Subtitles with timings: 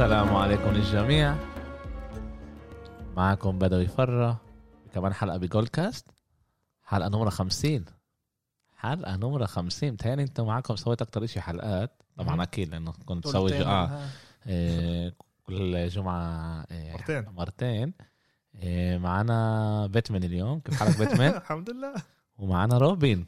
[0.00, 1.36] السلام عليكم للجميع.
[3.16, 4.40] معكم بدوي فرة
[4.94, 6.06] كمان حلقة بجولد كاست
[6.82, 7.84] حلقة نمرة خمسين.
[8.76, 9.92] حلقة نمرة خمسين.
[9.92, 12.02] متهيألي أنتم معكم سويت أكتر إشي حلقات.
[12.16, 12.40] طبعا مم.
[12.40, 14.08] أكيد لأنه كنت سوي دولتين، آه.
[14.46, 17.24] إيه، كل جمعة إيه، مرتين.
[17.28, 17.94] مرتين.
[18.54, 20.60] إيه، معنا بيتمان اليوم.
[20.60, 21.94] كيف حالك بيتمان؟ الحمد لله.
[22.38, 23.26] ومعنا روبين.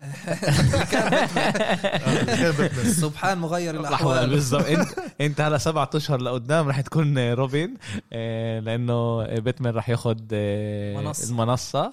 [3.00, 4.30] سبحان مغير الأحوال.
[4.34, 4.64] بالضبط.
[4.66, 4.88] انت
[5.20, 7.74] إنت هلا سبعة أشهر لقدام رح تكون روبين
[8.12, 11.30] آه، لأنه بيتمان رح ياخد آه، منصة.
[11.30, 11.86] المنصة.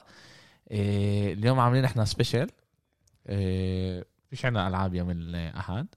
[0.72, 2.48] آه، اليوم عاملين إحنا special.
[4.30, 5.88] فيش عنا ألعاب يوم الأحد.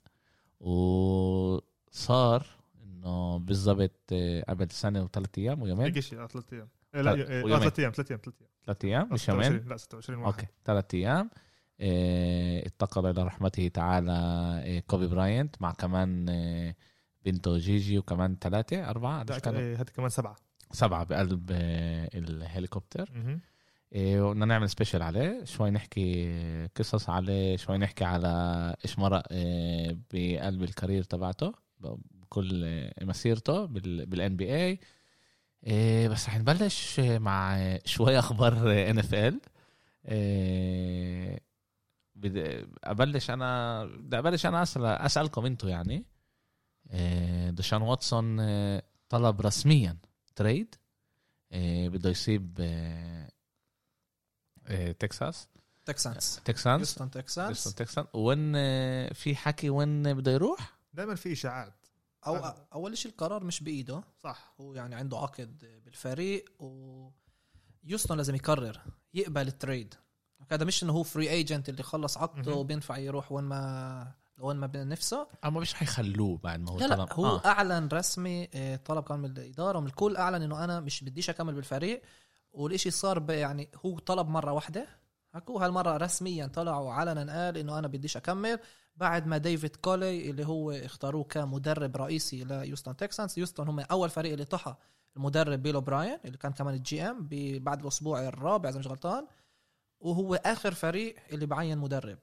[0.61, 2.47] وصار
[2.85, 4.15] إنه بالضبط
[4.49, 5.85] قبل سنة وثلاث أيام ويومين.
[5.87, 6.69] هيك شيء ثلاث أيام.
[6.95, 7.59] إيه، لا.
[7.59, 8.51] ثلاث أيام ثلاث أيام ثلاث أيام.
[8.67, 9.45] ثلاث أيام مش يومين.
[9.45, 10.33] 26 لا 26 واحد.
[10.33, 11.31] okay ثلاث أيام.
[11.81, 14.13] آه، انتقل إلى رحمته تعالى
[14.65, 16.75] آه، كوبي براينت مع كمان آه،
[17.25, 18.39] بنته جيجي وكمان
[19.39, 20.37] كانوا؟ إيه، هذه كمان سبعة.
[20.73, 21.51] سبعة بقلب
[22.15, 23.11] الهليكوبتر.
[23.97, 29.23] وبدنا نعمل special عليه شوي نحكي قصص عليه شوي نحكي على إيش مرق
[30.13, 34.79] بقلب ال career تبعته بكل مسيرته بال NBA
[36.09, 38.53] بس رح نبلش مع شوي أخبار
[38.91, 39.41] NFL
[42.85, 46.05] أبلش أنا بدي أبلش أنا اسال أسألكم أنتم يعني.
[46.91, 49.97] آه، دشان واتسون آه، طلب رسميا
[50.37, 50.75] تريد
[51.53, 52.55] آه، بده يسيب
[54.99, 55.49] تكساس.
[55.85, 58.53] تكسانس تكسانس تكسان وين
[59.13, 61.87] في حكي وين بده يروح؟ دائما في إشاعات.
[62.27, 62.37] أو
[62.73, 64.03] أول شيء القرار مش بإيده.
[64.23, 64.55] صح.
[64.61, 67.11] هو يعني عنده عقد بالفريق و
[67.85, 68.81] يوستن لازم يقرر
[69.15, 69.95] يقبل ال trade.
[70.51, 72.55] هذا مش انه هو free agent اللي خلص عقده.
[72.55, 75.27] وبينفع يروح وين ما وين ما بنفسه.
[75.45, 77.13] اما مش حيخلوه بعد ما هو لا لا طلب.
[77.13, 77.47] هو آه.
[77.47, 81.55] أعلن رسمي آه، طلب كان من الإدارة ومن الكل أعلن إنه أنا مش بديش أكمل
[81.55, 82.03] بالفريق.
[82.53, 84.87] والإشي صار يعني هو طلب مرة واحدة.
[85.35, 88.59] هاي هالمرة رسميا طلع وعلنا قال إنه أنا بديش أكمل.
[88.97, 94.33] بعد ما ديفيد كولي اللي هو اختاروه كمدرب رئيسي ليوستن تكسانز يوستن هم أول فريق
[94.33, 94.75] اللي طحا
[95.17, 97.29] المدرب بيل اوبراين اللي كان كمان ال GM
[97.59, 99.27] بعد الأسبوع الرابع إذا مش غلطان.
[100.01, 102.19] وهو آخر فريق اللي بعين مدرب.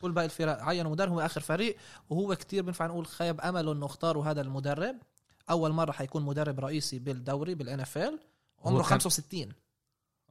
[0.00, 1.76] كل باقي الفرق عينوا مدرب هو آخر فريق
[2.10, 4.96] وهو كتير بنفع نقول خيب امله إنه اختاروا هذا المدرب.
[5.50, 8.18] أول مرة حيكون مدرب رئيسي بالدوري بال NFL
[8.60, 9.52] هو عمره كان- 65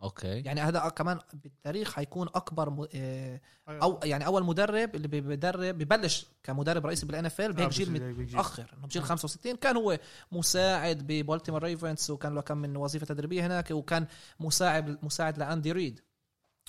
[0.04, 0.28] okay.
[0.42, 2.88] يعني هذا كمان بالتاريخ حيكون أكبر م...
[2.96, 7.92] آه، أو يعني أول مدرب اللي بيدرب ببلش كمدرب رئيسي بال NFL بهيك جيل
[8.38, 10.00] متاخر إنه بجيل 65 كان هو
[10.32, 14.08] مساعد ببالتيمور ريفنز وكان له كم من وظيفة تدريبية هناك وكان
[14.40, 16.02] مساعد مساعد لأندي ريد.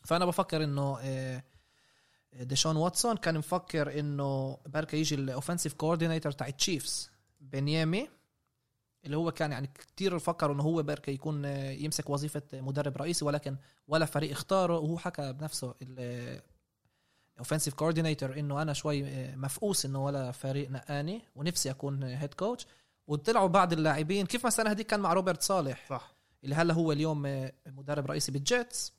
[0.04, 1.42] فأنا بفكر إنه آه،
[2.32, 7.10] ديشون واتسون كان مفكر إنه بركة يجي ال offensive coordinator تاع التشيفس
[7.40, 8.08] بينيمي
[9.04, 13.24] اللي هو كان يعني كتير فكروا إنه هو بركة يكون آه، يمسك وظيفة مدرب رئيسي
[13.24, 13.56] ولكن
[13.88, 14.78] ولا فريق اختاره.
[14.78, 15.74] وهو حكى بنفسه
[17.34, 22.34] ال offensive coordinator إنه أنا شوي آه، مفقوس إنه ولا فريق نقاني ونفسي أكون head
[22.34, 22.66] coach
[23.06, 26.14] وطلعوا بعض اللاعبين كيف السنة هذيك كان مع روبرت صالح؟ صح.
[26.44, 28.92] اللي هلا هو اليوم آه، مدرب رئيسي بالجيتس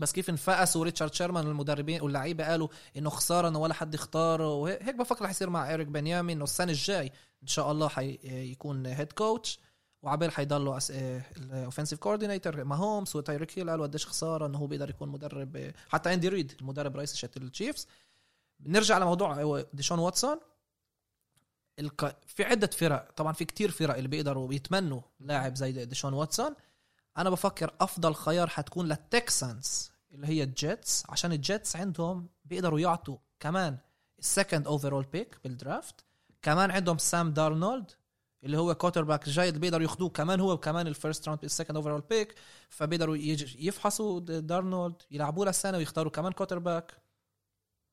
[0.00, 4.94] بس كيف انفقسوا ريتشارد شيرمان المدربين واللعيبة قالوا إنه خسارة انه ولا حد اختاره وهيك
[4.94, 9.58] بفكر رح يصير مع إيريك بينيمي إنه السنة الجاي إن شاء الله حيكون head coach
[10.02, 10.78] وعبال حيضلوا
[11.36, 16.14] الاوفنسيف كوردينيتور ما هومس وتايريك هيل قالوا قديش خسارة إنه هو بيقدر يكون مدرب حتى
[16.14, 17.86] اندي ريد المدرب رئيسي تاع التشيفز
[18.60, 20.40] نرجع لموضوع ديشون واتسون.
[22.26, 26.54] في عدة فرق طبعا في كتير فرق اللي بيقدروا يتمنوا لاعب زي ديشون واتسون.
[27.18, 33.78] أنا بفكر أفضل خيار حتكون للتكسانس اللي هي الجيتس عشان الجيتس عندهم بيقدروا يعطوا كمان
[34.18, 36.04] ال second overall pick بال draft
[36.42, 37.90] كمان عندهم سام دارنولد
[38.44, 42.00] اللي هو quarterback جيد بيقدروا ياخذوه كمان هو وكمان ال first round ال second overall
[42.00, 42.34] pick
[42.68, 43.16] فبيقدروا
[43.58, 47.02] يفحصوا دارنولد يلعبوه للسنة ويختاروا كمان quarterback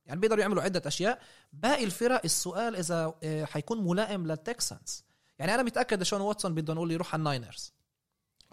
[0.10, 1.22] يعني بيقدروا يعملوا عدة أشياء.
[1.54, 5.04] باقي الفرق السؤال إذا آه، حيكون ملائم للتكسانس.
[5.39, 7.74] يعني أنا متأكد ديشون واتسون بدهم نقول يروح على الناينرز.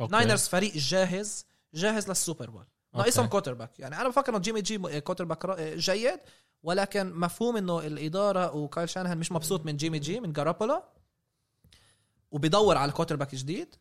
[0.01, 0.13] أوكي.
[0.13, 2.65] ناينرز فريق جاهز جاهز للسوبر بول
[2.95, 3.27] ناقصهم.
[3.27, 6.21] quarterback يعني أنا بفكر إنه جيمي جي quarterback جيد
[6.63, 10.89] ولكن مفهوم إنه الإدارة وكايل شانهان مش مبسوط من جيمي جي من جارابولا
[12.31, 13.75] وبيدور على quarterback جديد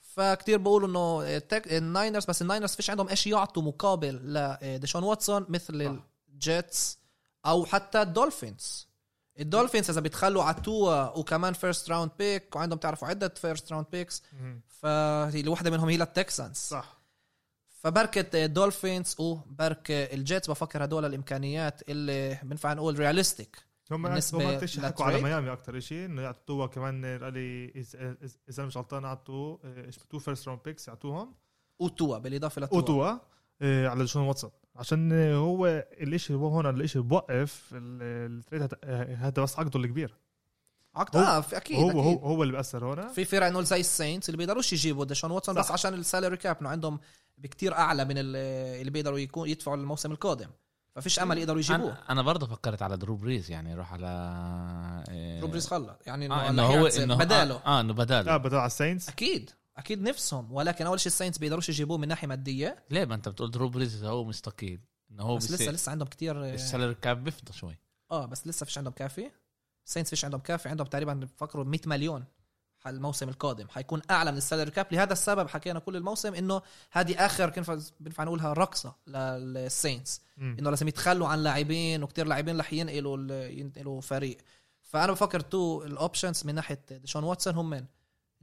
[0.00, 6.04] فكتير بقولوا إنه الناينرز بس الناينرز فيش عندهم إيش يعطوا مقابل لديشون واتسون مثل صح.
[6.32, 6.98] الجيتس
[7.46, 8.87] أو حتى الدولفينز
[9.40, 14.22] الدولفينز إذا بيتخلوا على توا وكمان first round pick وعندهم تعرفوا عدة first round picks
[15.46, 16.56] واحدة منهم هي للتكسانز.
[16.56, 16.98] صح.
[17.68, 25.04] فبركة دولفينز وبركة الجيتس بفكر هدول الإمكانيات اللي بنفع نقول realistic هم بالنسبة هم حكوا
[25.04, 27.72] على؟ ميامي أكثر شيء إنه يعطوها كمان قال لي
[28.48, 29.56] إذا مش غلطان اعطوا
[30.10, 31.34] two first round picks يعطوهم.
[31.78, 33.18] وتوا بالإضافة لتوا او توا
[33.62, 35.66] آه، على ديشون واتسون عشان آه، هو
[36.00, 40.14] الاشي هو هون الاشي بوقف ال- ال trade آه، هذا بس عقده الكبير
[40.94, 42.00] عقد هو- آه في أكيد هو أكيد.
[42.00, 45.54] هو هو اللي بيأثر هون في فرق انه زي الساينتس اللي بيقدروش يجيبوا ديشون واتسون
[45.54, 45.70] بس.
[45.70, 47.00] عشان ال salary cap إنه عندهم
[47.38, 48.36] بكتير أعلى من ال-
[48.80, 50.48] اللي بيقدروا يكون يدفعوا الموسم القادم.
[50.94, 51.86] ففيش أمل يقدروا يجيبوه.
[51.92, 54.06] أنا, أنا برضه فكرت على درو بريز يعني يروح على
[55.08, 55.90] آه، درو بريز خلص.
[56.06, 57.54] يعني إنه آه هو إنه بداله.
[57.54, 59.08] آه, آه انه لا بداله بدل على الساينتس.
[59.08, 59.50] أكيد.
[59.78, 62.84] أكيد نفسهم ولكن أول شيء الساينتس بيقدروش يجيبوه من ناحية مادية.
[62.90, 64.80] ليه؟ ما أنت بتقول درو بريز هو مستقيل
[65.10, 67.78] إنه هو بس لسه لسه عندهم كتير ال salary cap بيفضى شوي.
[68.10, 69.30] آه بس لسه فيش عندهم كافي.
[69.86, 72.24] الساينتس فيش عندهم كافي عندهم تقريبا بفكروا 100 مليون
[72.86, 73.68] الموسم القادم.
[73.68, 74.86] حيكون أعلى من ال salary cap.
[74.92, 77.70] لهذا السبب حكينا كل الموسم إنه هذه آخر كيف
[78.00, 84.38] بنفع نقولها رقصة للساينتس إنه لازم يتخلوا عن لاعبين وكتير لاعبين رح ينقلوا ينقلوا فريق.
[84.82, 87.84] فأنا بفكر two ال options من ناحية ديشون واتسون هم من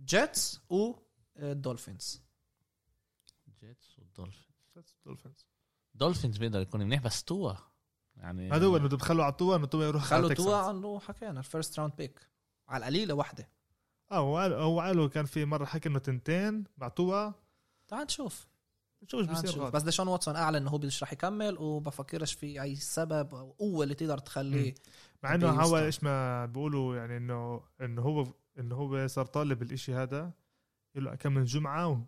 [0.05, 0.59] جيتس
[1.35, 2.21] والدولفينز
[3.61, 5.45] جيتس والدولفينز
[5.93, 7.53] دولفينز بيقدر يكون منيح بس توا
[8.17, 10.55] يعني هذا هو انه بده يتخلوا على توا إنه توا يروح خلوا توا.
[10.55, 12.29] عنه حكينا ال first round pick
[12.67, 13.49] على القليلة واحدة.
[14.11, 17.31] آه هو قال هو قالوا كان في مرة حكى إنه تنتين مع توا.
[17.87, 18.47] تعال نشوف.
[19.03, 19.71] نشوف إيش غاد.
[19.71, 23.83] بس ديشون واتسون أعلن إنه هو مش رح يكمل وبفكرش في أي سبب أو قوة
[23.83, 24.73] اللي تقدر تخليه
[25.23, 25.77] مع إنه هو.
[25.77, 30.31] إيش ما بيقولوا يعني انه إنه هو إنه هو صار طالب الاشي هذا.
[31.03, 32.05] له كم من جمعة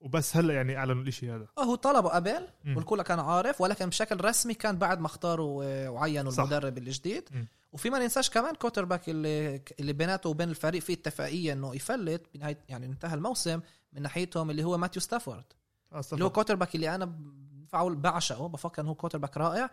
[0.00, 2.48] وبس هلا يعني أعلنوا الإشي هذا آه هو طلبه قبل.
[2.76, 6.42] والكل كان عارف ولكن بشكل رسمي كان بعد ما اختاروا آه، وعينوا صح.
[6.42, 7.46] المدرب الجديد مم.
[7.72, 12.58] وفي ما ننساش كمان quarterback اللي اللي بيناته وبين الفريق في اتفاقية إنه يفلت بنهاية
[12.68, 13.60] يعني انتهى الموسم
[13.92, 15.44] من ناحيتهم اللي هو ماتيو ستافورد
[15.92, 16.30] آه اللي هو.
[16.30, 17.04] quarterback اللي أنا
[17.52, 19.70] بفعل بعشقه بفكر إنه هو quarterback رائع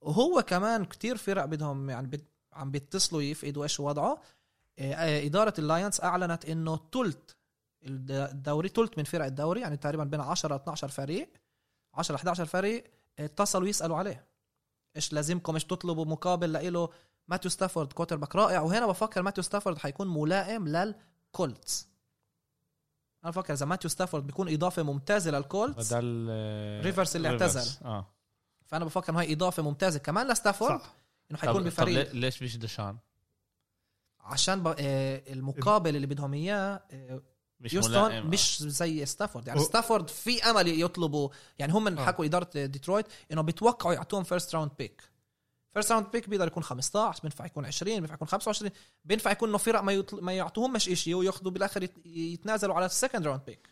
[0.00, 2.20] وهو كمان كتير فرق بدهم يعني
[2.52, 4.20] عم بيتصلوا يفقدوا إيش وضعه
[4.78, 7.30] آه، آه، إدارة اللاينز أعلنت إنه الد-
[7.84, 11.32] الدوري تلت من فرق الدوري يعني تقريبا بين 10 12 فريق
[11.94, 12.84] 10 11 فريق
[13.18, 14.24] اتصلوا يسألوا عليه.
[14.96, 16.88] إيش لازمكم؟ إيش تطلبوا؟ مقابل لإله
[17.28, 18.60] ماتيو ستافورد quarterback رائع.
[18.60, 21.88] وهنا بفكر ماتيو ستافورد حيكون ملائم للكولتس
[23.24, 27.56] أنا بفكر إذا ماتيو ستافورد بيكون إضافة ممتازة للكولتس بدل آه، ريفرس اللي ريفرس.
[27.56, 27.86] اعتزل.
[27.86, 28.06] آه.
[28.66, 30.80] فأنا بفكر إنه هي إضافة ممتازة كمان لستافورد
[31.30, 32.12] إنه حيكون بفريق.
[32.12, 32.96] ليش مش ديشون
[34.20, 34.74] عشان ب...
[34.78, 37.22] آه، المقابل اللي بدهم إياه آه،
[37.62, 38.26] مش يوستون ملائم.
[38.30, 39.48] مش زي ستافورد.
[39.48, 41.28] يعني و- ستافورد في أمل يطلبوا
[41.58, 42.04] يعني هم من آه.
[42.06, 45.02] حكوا إدارة ديترويت إنه بيتوقعوا يعطوهم first round pick
[45.72, 48.70] first round pick بيقدر يكون 15 بينفع يكون 20 بينفع يكون 25
[49.04, 50.20] بينفع يكون إنه فرق ما يطل...
[50.24, 52.06] ما يعطوهم مش شيء وياخذوا بالآخر يت...
[52.06, 53.68] يتنازلوا على ال second round pick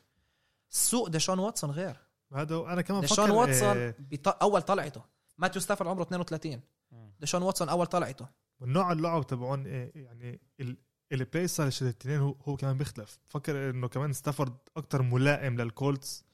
[0.68, 1.96] سوق ديشون واتسون غير.
[2.34, 4.28] هذا هو- أنا كمان ديشون واتسون آه، بط...
[4.42, 5.02] أول طلعته.
[5.38, 6.60] ماتيو ستافورد عمره 32
[6.92, 7.12] مم.
[7.20, 8.26] ديشون واتسون أول طلعته.
[8.60, 10.76] والنوع اللعب تبعون آه، يعني ال-
[11.12, 13.18] ال play style الاثنين هو, هو كمان بيختلف.
[13.30, 16.24] بفكر إنه كمان ستافورد أكتر ملائم للكولتس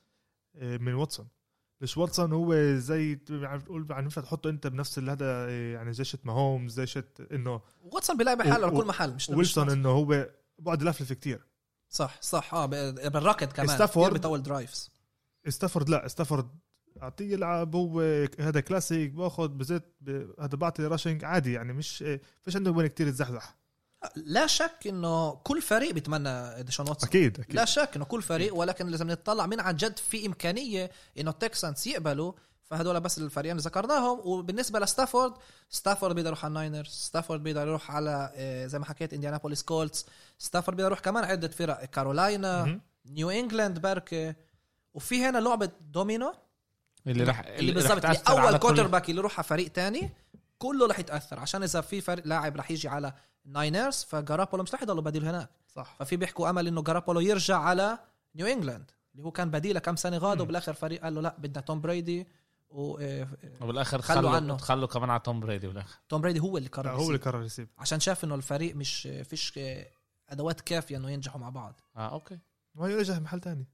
[0.56, 1.28] آه، من واتسون.
[1.80, 5.92] ليش واتسون هو زي يعني بتقول يعني ينفع تحطه أنت بنفس ال- هذا آه، يعني
[5.92, 9.70] زي شت ماهومز زي شت إنه واتسون بيلاقي حاله و- لكل محل مش مش ويلسون
[9.70, 10.26] إنه هو
[10.58, 11.46] بقعد يلفلف كتير.
[11.88, 12.54] صح صح.
[12.54, 13.68] آه بالركض كمان.
[13.68, 14.90] ستافورد- بيطول drives
[15.48, 16.48] ستافورد لا ستافورد
[17.02, 18.00] أعطيه يلعب هو
[18.40, 22.86] هذا كلاسيك باخذ بزيت ب- هذا بعطي rushing عادي يعني مش آه، فيش عنده وين
[22.86, 23.56] كتير يتزحزح
[24.16, 27.08] لا شك إنه كل فريق بيتمنى ديشون واتسون.
[27.08, 27.56] أكيد أكيد.
[27.56, 31.86] لا شك إنه كل فريق ولكن لازم نطلع من عن جد في إمكانية إنه التكسانس
[31.86, 32.32] يقبلوا.
[32.62, 34.20] فهدول بس الفريقين اللي ذكرناهم.
[34.24, 35.32] وبالنسبة لستافورد
[35.70, 40.06] ستافورد بيقدر يروح على الناينرز ستافورد بيقدر يروح على آه، زي ما حكيت إنديانابوليس كولتس.
[40.38, 42.80] ستافورد بيقدر يروح كمان عدة فرق كارولاينا.
[43.06, 44.34] نيو إنجلاند بركي
[44.94, 46.34] وفي هنا لعبة دومينو.
[47.06, 50.10] اللي راح اللي بالضبط أول كوتر باك اللي يروح على فريق تاني
[50.58, 51.40] كله رح يتأثر.
[51.40, 53.12] عشان إذا في فريق لاعب رح يجي على
[53.46, 55.50] ناينرز فجارابولو مش رح يضل بديل هناك.
[55.68, 55.96] صح.
[55.98, 57.98] ففي بيحكوا أمل إنه جارابولو يرجع على
[58.34, 60.40] نيو انجلاند اللي هو كان بديله كم سنة غاد.
[60.40, 62.26] وبالاخر فريق قال له لا بدنا توم بريدي
[62.68, 63.28] وتوم
[63.60, 64.56] وبالآخر خلوا عنه.
[64.56, 65.98] خلوا كمان على توم بريدي بالآخر.
[66.12, 67.18] بريدي هو اللي قرر هو اللي.
[67.18, 69.60] قرر يسيب عشان شاف إنه الفريق مش فيش
[70.28, 71.80] أدوات كافية إنه ينجحوا مع بعض.
[71.96, 72.38] آه أوكي.
[72.74, 73.66] ما يرجع محل تاني.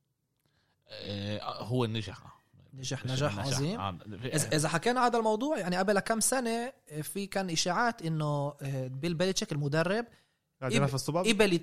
[0.88, 2.41] آه هو نجح.
[2.74, 3.98] نجح نجاح عظيم آه.
[4.34, 8.54] اذا حكينا على هذا الموضوع يعني قبل كم سنة في كان إشاعات إنه
[8.88, 10.06] بيل بيليتشيك المدرب
[11.28, 11.58] قبل.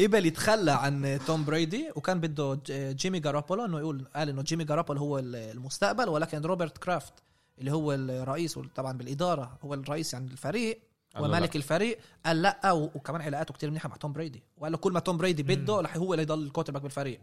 [0.00, 5.00] قبل يتخلى عن توم بريدي وكان بده جيمي جارابولو إنه يقول قال إنه جيمي جارابولو
[5.00, 7.12] هو المستقبل ولكن روبرت كرافت
[7.58, 10.80] اللي هو الرئيس طبعا بالإدارة هو الرئيس يعني الفريق
[11.20, 14.42] ومالك الفريق قال لا وكمان علاقاته كتير منيحة مع توم بريدي.
[14.56, 17.20] وقال له كل ما توم بريدي بده رح هو اللي يضل الكوتر باك بالفريق.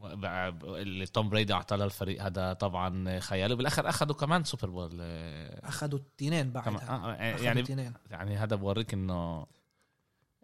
[0.63, 5.99] اللي توم بريدي اعطاه للفريق هذا طبعا خيالي بالآخر أخذوا كمان سوبر بول آه، أخذوا
[5.99, 6.89] التنين بعدها.
[6.89, 7.93] آه، آه، يعني التنين.
[8.11, 9.45] يعني هذا بورجيك إنه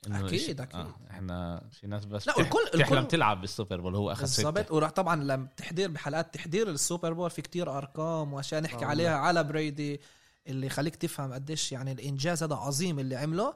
[0.08, 0.62] الإشي- أكيد.
[0.75, 4.60] آه إحنا في ناس بس لا تحلم الكل تلعب بالسوبر بول هو أخذ بالضبط.
[4.60, 9.16] ستة وراح طبعا لما تحضير بحلقات تحضير السوبر بول في كتير أرقام واشياء نحكي عليها
[9.18, 10.01] على بريدي.
[10.48, 13.56] اللي يخليك تفهم قديش يعني الإنجاز هذا عظيم اللي عمله.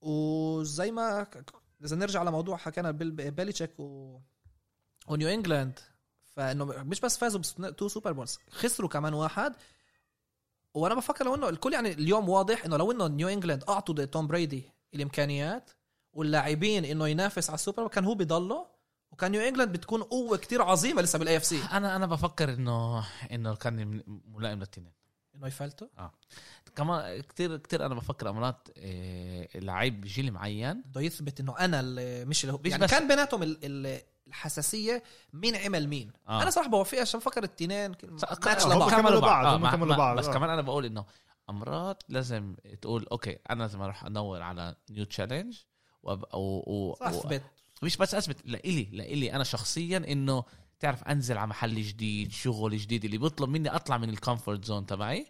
[0.00, 1.26] وزي ما
[1.84, 4.18] إذا نرجع لموضوع حكينا بيل- بيليتشيك و...
[5.08, 5.78] ونيو انجلاند
[6.24, 9.54] فإنه مش بس فازوا ب two Super Bowls خسروا كمان واحد.
[10.74, 14.26] وأنا بفكر لو إنه الكل يعني اليوم واضح إنه لو إنه نيو انجلاند أعطوا توم
[14.26, 15.70] بريدي الإمكانيات
[16.12, 18.66] واللاعبين إنه ينافس على السوبر كان هو بيضله؟
[19.10, 23.54] وكان نيو انجلاند بتكون قوة كتير عظيمة لسه بال AFC أنا أنا بفكر انه إنه
[23.54, 24.92] كان ملائم للتنين.
[25.36, 25.88] إنه يفلتوا.
[26.76, 30.82] كمان كتير كتير أنا بفكر أمرات آه، لعيب جيل معين.
[30.86, 34.00] بده يثبت إنه أنا اللي مش اللي هو مش يعني بس- كان بيناتهم ال- ال-
[34.26, 35.02] الحساسية
[35.32, 36.10] مين عمل مين.
[36.28, 36.42] آه.
[36.42, 40.26] أنا صراحة بوافقش عشان بفكر التنين ص- ماتش لبعض كملوا بعض، آه كملوا بعض، بس
[40.26, 40.32] آه.
[40.32, 41.04] كمان أنا بقول إنه
[41.50, 45.56] أمرات لازم تقول أوكي أنا لازم أروح أدور على new challenge
[46.02, 46.24] وأب...
[46.34, 46.38] و...
[46.90, 46.94] و...
[46.94, 47.08] صح و...
[47.08, 47.42] اثبت
[47.82, 50.44] مش بس أثبت لإلي لإلي أنا شخصيا إنه
[50.80, 54.86] تعرف أنزل على محل جديد شغل جديد اللي بيطلب مني أطلع من ال comfort zone
[54.86, 55.26] تبعي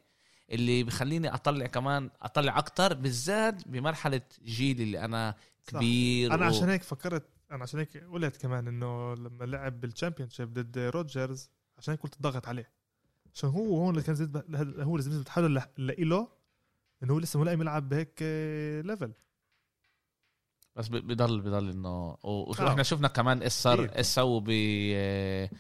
[0.51, 5.73] اللي بخليني أطلع كمان أطلع أكتر بالذات بمرحلة جيلي اللي أنا صح.
[5.79, 10.31] كبير أنا و- عشان هيك فكرت أنا عشان هيك قلت كمان إنه لما لعب بال
[10.31, 12.71] championship ضد روجرز عشان هيك قلت ضغط عليه
[13.35, 14.37] عشان هو هون اللي كان زيد
[14.81, 16.29] هو اللي زيد حاله لإله
[17.03, 19.13] إنه هو لسه ملائم يلعب بهيك آه، level
[20.77, 22.65] بس بضل بضل إنه و- آه.
[22.65, 23.91] وإحنا شفنا كمان إيش صار.
[23.97, 24.49] إيش سووا ب
[24.95, 25.51] آه،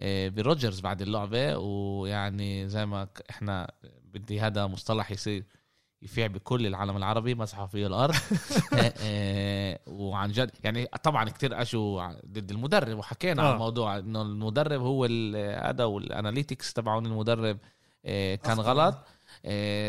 [0.00, 3.70] آه، بروجرز بعد اللعبة ويعني زي ما إحنا
[4.04, 5.44] بدي هذا مصطلح يصير
[6.02, 8.14] يفيع بكل العالم العربي مسحوا فيه الأرض
[9.86, 13.46] وعن جد يعني طبعا كتير اجوا ضد المدرب وحكينا آه.
[13.46, 15.04] عن الموضوع إنه المدرب هو
[15.62, 17.58] هذا وال analytics تبعون المدرب
[18.04, 18.60] كان.
[18.60, 18.94] غلط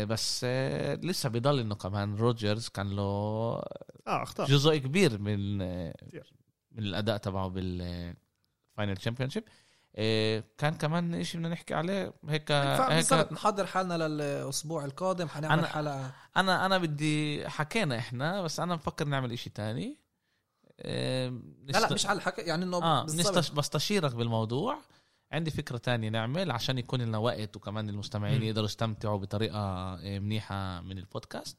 [0.04, 3.62] بس آه، لسه بضل إنه كمان روجرز كان له آه
[4.06, 4.46] أخطاء.
[4.46, 5.58] جزء كبير من
[5.92, 6.32] كتير.
[6.72, 9.44] من الأداء تبعه بال final championship
[10.58, 16.12] كان كمان شيء بدنا نحكي عليه هيك هيك نحضر حالنا للأسبوع القادم حنعمل أنا- حلقة.
[16.36, 20.00] أنا أنا بدي حكينا إحنا بس أنا بفكر نعمل إشي تاني.
[20.80, 21.28] آه،
[21.64, 23.04] لا لا مش على الحكي يعني إنه.
[23.04, 23.50] نستش...
[23.50, 24.78] بستشيرك بالموضوع.
[25.32, 28.42] عندي فكرة تانية نعمل عشان يكون لنا وقت وكمان المستمعين.
[28.42, 31.56] يقدروا يستمتعوا بطريقة آه، منيحة من البودكاست.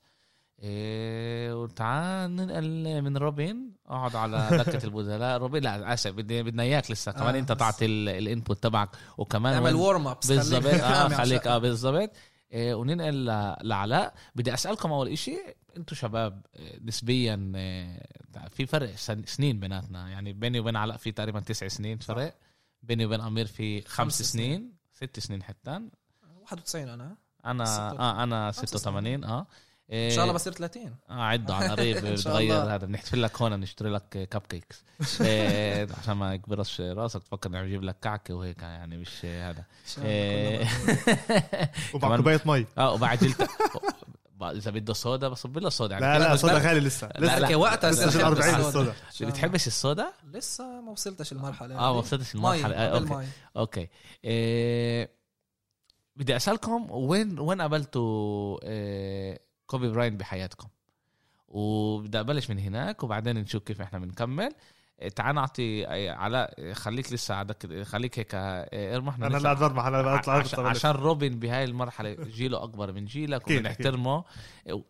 [0.63, 3.71] إيه وتعال ننقل من روبن.
[3.87, 7.11] أقعد على دكة البدلاء روبن لا آسف بدي بدنا إياك لسه.
[7.11, 8.89] كمان آه، أنت تعطي ال- ال input تبعك.
[9.17, 10.65] وكمان نعمل warm ups بالضبط.
[10.65, 11.47] آه خليك.
[11.47, 12.11] آه بالضبط.
[12.51, 13.25] إيه وننقل
[13.67, 14.13] لعلاء.
[14.35, 15.37] بدي أسألكم أول إشي
[15.77, 18.03] أنتم شباب إيه، نسبيا إيه،
[18.51, 20.09] في فرق سن- سنين بيناتنا.
[20.09, 22.35] يعني بيني وبين علاء في تقريبا تسع سنين فرق.
[22.83, 25.81] بيني وبين أمير في خمس خمس سنين ست سنين حتى.
[26.41, 27.15] 91 أنا.
[27.45, 29.47] أنا ستة- آه أنا خمس 86 آه.
[29.91, 32.63] إن شاء الله بصير 30 آه عدوا على قريب بتغير.
[32.75, 32.77] هذا.
[32.85, 34.83] بنحتفل لك هون نشتري لك cupcakes
[35.21, 39.63] إيه، عشان ما يكبرش راسك تفكر اني بجيب لك كعكة وهيك يعني مش هذا.
[39.97, 40.67] إيه.
[41.93, 42.65] ومع كمان- كوباية مي.
[42.77, 43.47] آه وبعد جلت
[44.43, 47.55] إذا بده صودا بصب له صودا يعني لا لا صودا غالي لسه لا، لسه لا.
[47.55, 49.29] وقتها لسه ال 40 أحب الصودا الله.
[49.31, 51.89] بتحبش الصودا؟ لسه ما وصلتش المرحله آه ما.
[51.89, 53.27] وصلتش المرحله آه، أوكي
[53.57, 53.89] أوكي
[54.23, 55.11] إيه
[56.15, 60.67] بدي أسألكم وين وين قابلتوا إيه كوبي براينت بحياتكم؟
[61.47, 64.53] وبدي أبلش من هناك وبعدين نشوف كيف إحنا بنكمل إيه،
[65.15, 70.33] تعال نعطي علاء خليك لسه عندك خليك هيك إيه، ارمح أنا لا برمح أنا بطلع
[70.33, 74.23] عشان, عشان روبن بهاي المرحلة جيله أكبر من جيلك وبنحترمه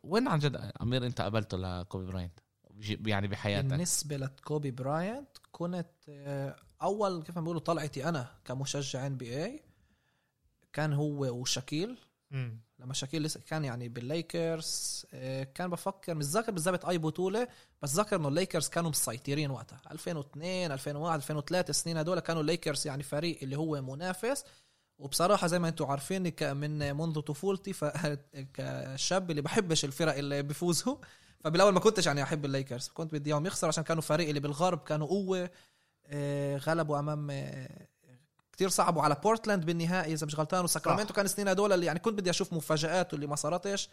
[0.04, 2.40] وين عن جد أمير أنت قابلته لكوبي براينت؟
[3.06, 3.70] يعني بحياتك.
[3.70, 9.64] بالنسبة لكوبي براينت كنت آه، أول كيف ما بيقولوا طلعتي أنا كمشجع NBA
[10.74, 11.98] كان هو وشاكيل.
[12.80, 17.48] لما شاكيل لسه كان يعني بالليكرز آه، كان بفكر مش ذاكر بالضبط أي بطولة
[17.82, 19.82] بس ذاكر إنه الليكرز كانوا مسيطرين وقتها.
[19.92, 24.44] 2002 2001 2003 السنين هدول كانوا الليكرز يعني فريق اللي هو منافس.
[25.00, 27.74] وبصراحة زي ما أنتم عارفين من منذ طفولتي
[28.54, 30.96] كشب اللي بحبش الفرق اللي بيفوزوا
[31.40, 32.88] فبالأول ما كنتش يعني أحب الليكرز.
[32.88, 35.50] كنت بدي إياهم يخسروا عشان كانوا فريق اللي بالغرب كانوا قوة
[36.06, 37.88] آه، غلبوا أمام آه،
[38.60, 40.64] كتير صعبوا على بورتلاند بالنهائي إذا مش غلطان.
[40.64, 43.90] وساكرامنتو كان السنين هدول اللي يعني كنت بدي أشوف مفاجآت واللي ما صارتش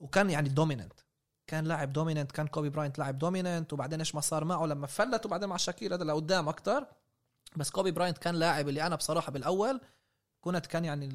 [0.00, 0.92] وكان يعني dominant
[1.46, 5.26] كان لاعب dominant كان كوبي براينت لاعب dominant وبعدين إيش ما صار معه لما فلت
[5.26, 6.86] وبعدين مع شاكيل هذا لقدام أكتر.
[7.56, 9.80] بس كوبي براينت كان لاعب اللي أنا بصراحة بالأول
[10.40, 11.08] كنت كان يعني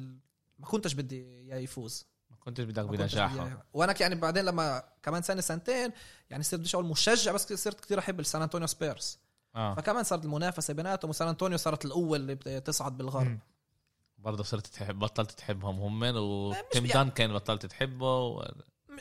[0.58, 2.06] ما كنتش بدي إياه يفوز.
[2.30, 3.66] بدك ما كنتش بدي بنجاحه.
[3.72, 5.92] وأنا يعني بعدين لما كمان سنة سنتين
[6.30, 9.18] يعني صرت بديش أقول مشجع بس صرت كثير أحب السان أنطونيو سبيرز.
[9.56, 9.74] آه.
[9.74, 13.26] فكمان صارت المنافسة بيناتهم وسان أنطونيو صارت القوه اللي بتصعد بالغرب.
[13.26, 13.38] مم.
[14.18, 18.52] برضه صرت تحب بطلت تحبهم هم وتيم يعني- دانكن بطلت تحبه و...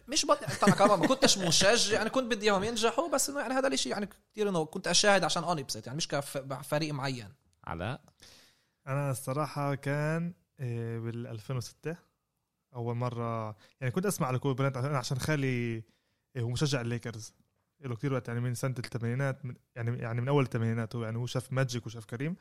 [0.07, 0.39] مش بط...
[0.61, 3.91] طبعا كمان ما كنتش مشجع يعني كنت بدي إياهم ينجحوا بس إنه يعني هذا الشيء
[3.91, 7.29] يعني كثير إنه كنت أشاهد عشان انبسط يعني مش كفريق معين.
[7.63, 8.01] علاء
[8.87, 11.95] أنا الصراحة كان آه، بال 2006
[12.75, 15.83] أول مرة يعني كنت أسمع على كوبي براينت عشان- عشان خالي
[16.35, 17.33] آه، هو مشجع الليكرز.
[17.87, 21.17] له كتير وقت يعني من سنة الثمانينات من يعني يعني من أول الثمانينات هو يعني
[21.17, 22.35] هو شاف ماجيك وشاف كريم.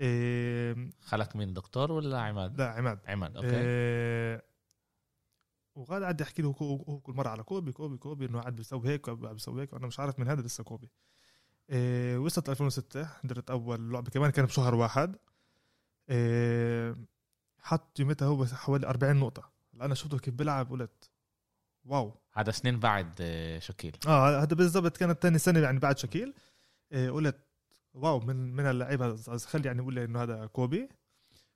[0.00, 2.98] آه، خلك مين دكتور ولا عماد؟ لا عماد.
[3.06, 3.50] عماد أوكي.
[3.52, 4.42] آه،
[5.74, 9.10] وقاعد قاعد يحكي له هو كل مرة على كوبي كوبي كوبي إنه قاعد بيسوي هيك
[9.10, 10.90] قاعد بيسوي هيك وأنا مش عارف من هذا لسه كوبي.
[11.70, 15.16] إيه وصلت 2006 حضرت أول لعبة كمان كان بشهر واحد.
[16.10, 16.96] إيه
[17.58, 19.52] حط يومتها هو حوالي 40 نقطة.
[19.80, 21.10] أنا شفته كيف بيلعب قلت
[21.84, 22.14] wow.
[22.32, 23.96] هذا سنين بعد آه، شكيل.
[24.06, 26.34] آه هذا بالضبط كانت ثاني سنة يعني بعد شكيل.
[26.92, 27.36] إيه قلت
[27.94, 30.88] wow من من اللعيبة خلي يعني أقول إنه هذا كوبي.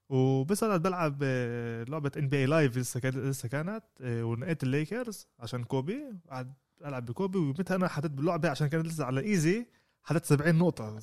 [0.09, 5.65] وبس أنا بلعب آه، لعبة NBA Live لسه كانت لسه كانت آه، ونقيت الليكرز عشان
[5.65, 5.99] كوبي.
[6.31, 6.55] قعد
[6.85, 9.67] ألعب بكوبي ومتى أنا حطيت باللعبة عشان كانت لسه على easy
[10.03, 10.99] حطيت 70 نقطة.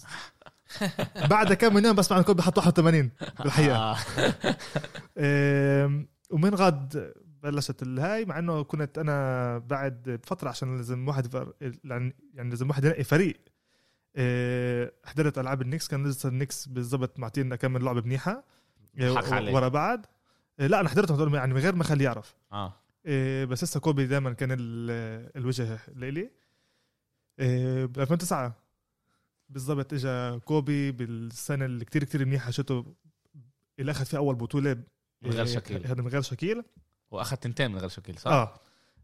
[1.30, 3.98] بعد كم من يوم بسمع عن كوبي حط 81 بالحقيقة.
[5.18, 6.06] آه.
[6.32, 11.53] ومن غد بلشت الهاي مع إنه كنت أنا بعد بفتره عشان لازم واحد فر...
[11.62, 13.41] يعني لازم واحد ينقي فريق.
[14.15, 18.43] آه، حضرت ألعاب النكس كان لسه النكس بالضبط معطينا كم لعبه منيحه
[19.00, 19.53] آه،.
[19.53, 20.05] ورا بعض.
[20.59, 22.35] آه، لا أنا حضرتهم يعني من غير ما خليه يعرف.
[22.51, 22.73] آه.
[23.45, 26.31] بس لسه كوبي دائما كان ال- الوجه لإلي.
[27.88, 28.55] ب 2009
[29.50, 32.95] بالضبط اجى كوبي بالسنة اللي كتير كتير منيحة شته.
[33.79, 34.83] اللي اخذ فيها أول بطولة
[35.21, 35.88] من غير شكيل.
[35.88, 36.63] هذا من غير شكيل.
[37.13, 38.53] وأخذ تنتين من غير شكيل صح؟ آه.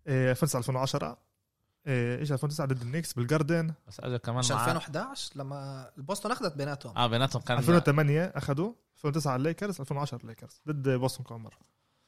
[0.08, 1.18] آه، 2009 2010
[1.88, 3.74] آه، اجى 2009 ضد النكس بالجاردن.
[3.88, 6.98] بس اجى كمان مش مع 2011 لما البوسطن أخذت بيناتهم.
[6.98, 11.58] آه بيناتهم كان 2008 أخذوا 2009 الليكرز 2010 الليكرز ضد بوسطن كمان مره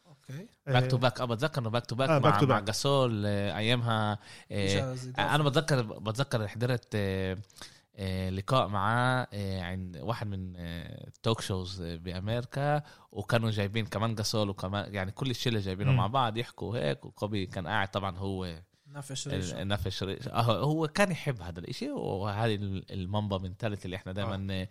[0.07, 2.59] أوكي back to back آه بتذكر إنه back to back آه، مع مع.
[2.59, 4.19] جاسول آه، أيامها
[4.51, 5.25] آه، زيدان.
[5.27, 7.37] أنا بتذكر بتذكر حضرت آه، آه،
[8.29, 10.53] لقاء معاه آه، عند واحد من
[11.23, 15.97] talk shows بأمريكا وكانوا جايبين كمان جاسول وكمان يعني كل الشلة جايبينه مم.
[15.97, 21.11] مع بعض يحكوا هيك وكوبي كان قاعد طبعا هو نفش ريشه النفش آه، هو كان
[21.11, 22.55] يحب هذا الإشي وهذه
[22.91, 24.67] المنبا منتاليتي اللي إحنا دائما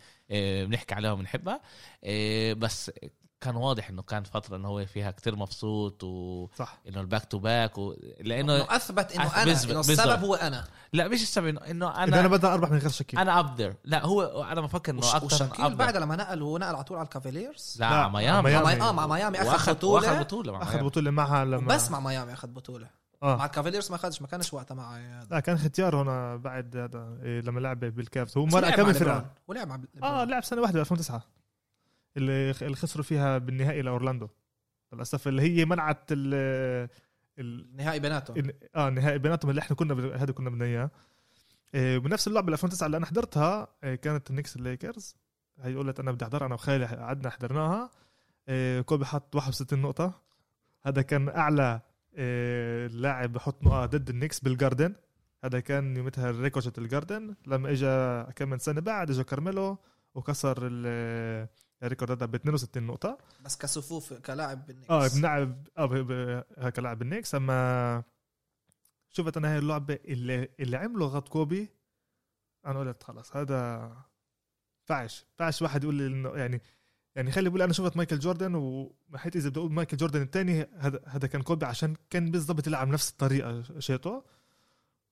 [0.64, 1.60] بنحكي عليها وبنحبها.
[2.04, 2.90] آه، بس
[3.40, 6.78] كان واضح إنه كان فترة انه هو فيها كتير مبسوط وانه صح.
[6.86, 7.94] الباك تو باك و...
[8.20, 9.80] لأنه إنه أثبت إنه أنا بالضبط- إنه.
[9.80, 10.64] السبب هو أنا.
[10.92, 13.56] لا مش السبب انه إنه اذا أنا أنا بدي أربح من غير شكيل أنا اب
[13.56, 16.84] ذير لا هو أنا بفكر إنه وش- أكثر وشاكيل بعد لما نقل هو نقل على
[16.84, 18.50] طول على الكافاليرز لا, لا، على ميامي.
[18.52, 18.82] مع مع ميامي.
[18.82, 19.38] آه مع ميامي.
[19.40, 20.08] أخذ بطولة.
[20.08, 20.82] وأخذ بطولة مع أخذ.
[20.84, 22.86] بطولة معها لما بس مع ميامي أخذ بطولة.
[23.22, 26.76] مع آه الكافاليرز ما اخذش ما كانش وقتها مع هذا لا كان ختيار هنا بعد
[26.76, 29.26] هذا إيه، لما لعب بالكافز هو مرق لعب كم مع فرقه.
[29.48, 31.22] ولعب مع آه لعب سنة واحدة ب 2009
[32.16, 34.28] اللي اللي خسروا فيها بالنهائي لأورلاندو.
[34.92, 36.34] للأسف اللي هي منعت ال
[37.38, 38.50] ال نهائي بيناتهم.
[38.76, 40.90] آه النهائي بيناتهم اللي إحنا كنا هذا كنا بدنا إياه.
[41.74, 45.16] إيه، بنفس اللعبة اللي 2009 اللي أنا حضرتها إيه، كانت النكس الليكرز
[45.60, 47.90] هي قلت أنا بدي أحضرها أنا وخالي قعدنا حضرناها.
[48.48, 50.22] إيه، كوبي حط 61 نقطة.
[50.82, 51.80] هذا كان أعلى
[52.90, 54.94] لاعب بحط نقط ضد النكس بالجاردن
[55.44, 59.78] هذا كان يومتها الريكورد الجاردن لما اجى كم من سنة بعد اجى كارميلو
[60.14, 60.68] وكسر
[61.82, 63.18] الريكورد هذا ب 62 نقطة.
[63.44, 68.02] بس كصفوف كلاعب بالنكس آه بنلعب آه ب- ب- هيك لاعب النكس أما
[69.10, 71.68] شفت أنا هاي اللعبة اللي اللي عمله غط كوبي
[72.66, 73.92] أنا قلت خلص هذا
[74.84, 76.60] فعش فعش واحد يقول لي إنه يعني
[77.16, 81.00] يعني خلي بقول أنا شفت مايكل جوردن وحيت إذا بدي أقول مايكل جوردن الثاني هذا
[81.06, 84.24] هذا كان كوبي عشان كان بالضبط يلعب نفس الطريقة شيته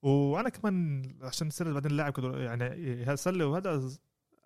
[0.02, 3.90] وأنا كمان عشان صرت بعدين لاعب يعني هسله وهذا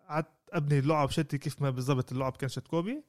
[0.08, 3.02] قعدت أبني اللعب شتي كيف ما بالضبط اللعب كان شت كوبي.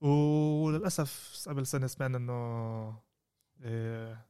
[0.00, 2.98] وللأسف قبل سنة سمعنا إنه
[3.64, 4.26] إيه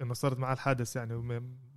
[0.00, 1.14] إنه صارت معاه الحادث يعني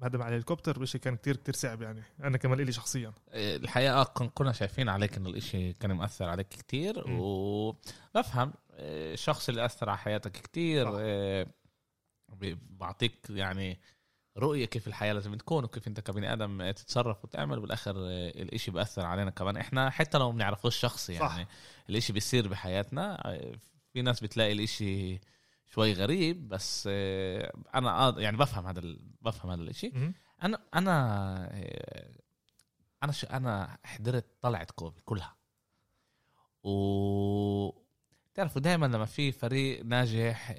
[0.01, 2.03] هدم على الهليكوبتر وشيء كان كتير كتير صعب يعني.
[2.23, 3.13] أنا كمان لي شخصيا.
[3.33, 7.19] الحقيقة كن- كنا شايفين عليك إنه الإشي كان مأثر عليك كتير مم.
[7.19, 10.89] وبفهم آه، الشخص اللي أثر على حياتك كتير
[12.29, 13.79] بي- بعطيك يعني
[14.37, 19.05] رؤية كيف الحياة لازم تكون وكيف انت كبني آدم تتصرف وتعمل بالاخر آه، الإشي بأثر
[19.05, 21.35] علينا كمان إحنا حتى لو ما بنعرفوش شخصي صح.
[21.35, 21.47] يعني
[21.89, 23.55] الإشي بيصير بحياتنا آه،
[23.93, 25.19] في ناس بتلاقي الإشي
[25.73, 28.81] شوي غريب بس آه، أنا آه، يعني بفهم هذا
[29.21, 30.13] بفهم هذا الإشي مهم.
[30.43, 30.93] أنا أنا
[33.03, 33.25] أنا ش...
[33.25, 35.35] أنا حضرت طلعت كوبي كلها
[36.63, 37.82] و
[38.33, 40.55] تعرفوا دائما لما في فريق ناجح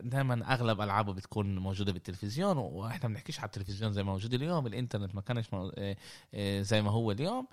[0.00, 5.14] دائما أغلب ألعابه بتكون موجودة بالتلفزيون وإحنا بنحكيش على التلفزيون زي ما موجود اليوم الإنترنت
[5.14, 5.96] ما كانش آه،
[6.34, 7.46] آه، زي ما هو اليوم.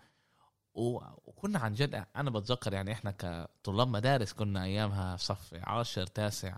[0.74, 6.58] وكنا عن جد أنا بتذكر يعني إحنا كطلاب مدارس كنا أيامها صف عاشر تاسع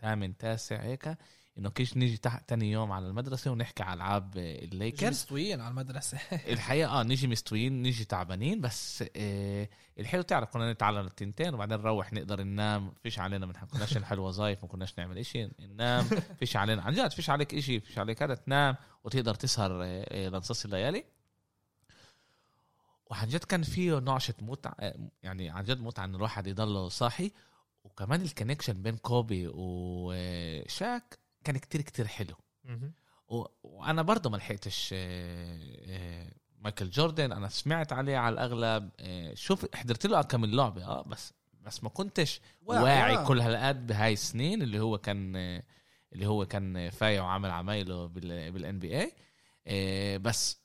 [0.00, 1.16] ثامن تاسع هيك.
[1.58, 5.10] إنه كيش نيجي تحت تاني يوم على المدرسة ونحكي على العاب الليكرز.
[5.10, 6.18] مستويين على المدرسة.
[6.52, 12.12] الحقيقة آه نيجي مستويين نيجي تعبانين بس آه الحلو تعرف كنا نتعلم التنتين وبعدين نروح
[12.12, 12.92] نقدر ننام.
[13.02, 16.04] فيش علينا ما كناش نحل وظائف ما كناش نعمل إشي ننام.
[16.38, 20.28] فيش علينا عن جد فيش عليك إشي فيش عليك هذا تنام وتقدر تسهر آه، آه،
[20.28, 21.04] لنصص الليالي.
[23.06, 27.32] وعن جد كان فيه نعشة متعة آه، يعني عن جد متعة إن الواحد يضل صاحي.
[27.84, 32.34] وكمان ال connection بين كوبي وشاك كان كتير كتير حلو.
[33.28, 33.44] و...
[33.62, 37.32] وأنا برضه ما لحقتش آه، آه، مايكل جوردن.
[37.32, 41.88] أنا سمعت عليه على الأغلب آه، شوف حضرت له كم لعبه آه بس بس ما
[41.88, 43.24] كنتش واعي, واعي آه.
[43.26, 45.36] كل هالقد بهاي السنين اللي هو كان
[46.12, 50.64] اللي هو كان فايع وعمل عمايله بال بال NBA بس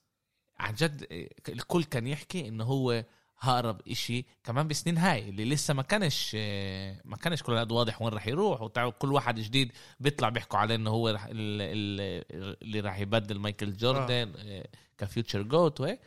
[0.60, 1.08] عن جد
[1.50, 3.06] الكل كان يحكي إنه هو
[3.40, 8.02] هقرب إشي كمان بسنين هاي اللي لسه ما كانش آه، ما كانش كل هذا واضح
[8.02, 12.56] وين راح يروح وتعرف كل واحد جديد بيطلع بيحكوا عليه إنه هو رح ال- ال-
[12.64, 14.68] اللي راح يبدل مايكل جوردن آه.
[14.98, 16.00] ك future GOAT وهيك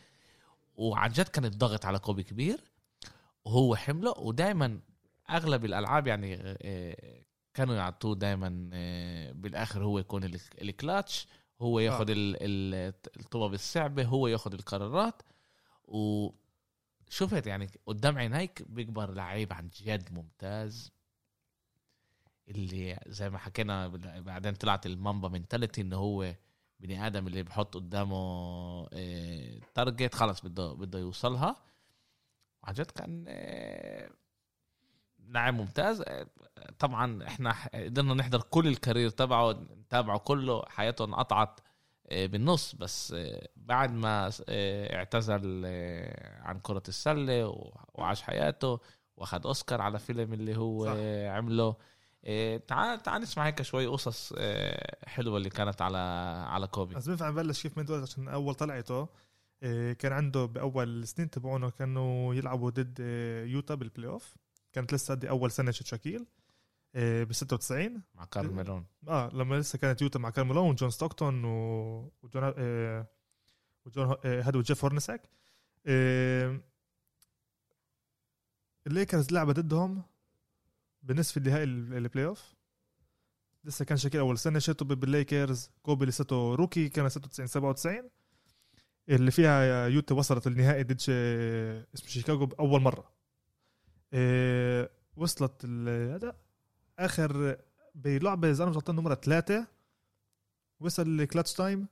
[0.74, 2.60] وعن جد كان الضغط على كوبي كبير
[3.44, 4.80] وهو حمله ودائما
[5.30, 7.22] أغلب الألعاب يعني آه،
[7.54, 8.48] كانوا يعطوه دائما
[9.34, 11.26] بالآخر هو يكون ال- الكلاتش
[11.62, 15.22] هو ياخذ ال- ال- الطوبة الصعبه هو ياخذ القرارات
[17.12, 20.92] وشفت يعني قدام عينيك بيكبر لعيب عن جد ممتاز.
[22.48, 23.88] اللي زي ما حكينا
[24.20, 26.34] بعدين طلعت ال Mamba mentality إنه هو
[26.80, 28.86] بني آدم اللي بحط قدامه
[29.74, 31.56] target خلص بده بده يوصلها.
[32.64, 34.10] عن جد كان آه،
[35.18, 36.02] لاعب ممتاز.
[36.06, 36.26] آه،
[36.78, 40.62] طبعا إحنا قدرنا نحضر كل ال career تبعه نتابعه كله.
[40.68, 41.71] حياته انقطعت آه،
[42.12, 47.46] بالنص بس آه، بعد ما آه، اعتزل آه، عن كرة السلة
[47.94, 48.80] وعاش حياته
[49.16, 50.92] واخد أوسكار على فيلم اللي هو صح.
[50.96, 51.76] آه، عمله.
[52.24, 55.98] آه، تعال تعال نسمع هيك شوي قصص آه، حلوة اللي كانت على
[56.48, 56.94] على كوبي.
[56.94, 59.08] بس بينفع نبلش كيف من دول عشان أول طلعته
[59.98, 63.00] كان عنده بأول السنين تبعونه كانوا يلعبوا ضد
[63.46, 64.34] يوتا بال playoff
[64.72, 66.26] كانت لسه دي أول سنة شاكيل
[66.94, 71.44] ب 96 مع كارل مالون آه لما لسه كانت يوتا مع كارل مالون وجون ستوكتون
[71.44, 72.12] و...
[72.22, 73.06] وجون آه...
[73.86, 74.40] وجون آه...
[74.42, 75.28] هذا وجيف هورنساك.
[75.86, 76.60] آه...
[78.86, 80.02] الليكرز لعبة ضدهم
[81.02, 82.54] بنصف النهائي ال- ال playoff
[83.64, 88.10] لسه كان شاكيل أول سنة شاتوا بالليكرز كوبي لساته rookie كان 96 97
[89.08, 91.10] اللي فيها يوتا وصلت النهائي ضد ش-
[91.94, 93.12] اسمه شيكاغو بأول مرة.
[94.12, 94.90] آه...
[95.16, 96.36] وصلت ال- هذا
[97.04, 97.56] آخر
[97.94, 99.66] بلعبة إذا أنا مش غلطان نمرة ثلاثة
[100.80, 101.86] وصل ال clutch time.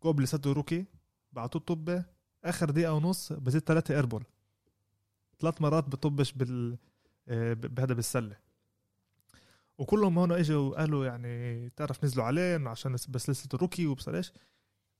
[0.00, 0.84] كوبي لساته rookie.
[1.32, 2.04] بعطوه طابة
[2.44, 4.24] آخر دقيقة ونص بزت ثلاثة airball
[5.40, 6.78] ثلاث مرات بطبش بال
[7.28, 8.36] آه، بهذا بالسله
[9.78, 14.32] وكلهم هون إجوا وقالوا يعني تعرف نزلوا عليه عشان بس- لسه rookie إيش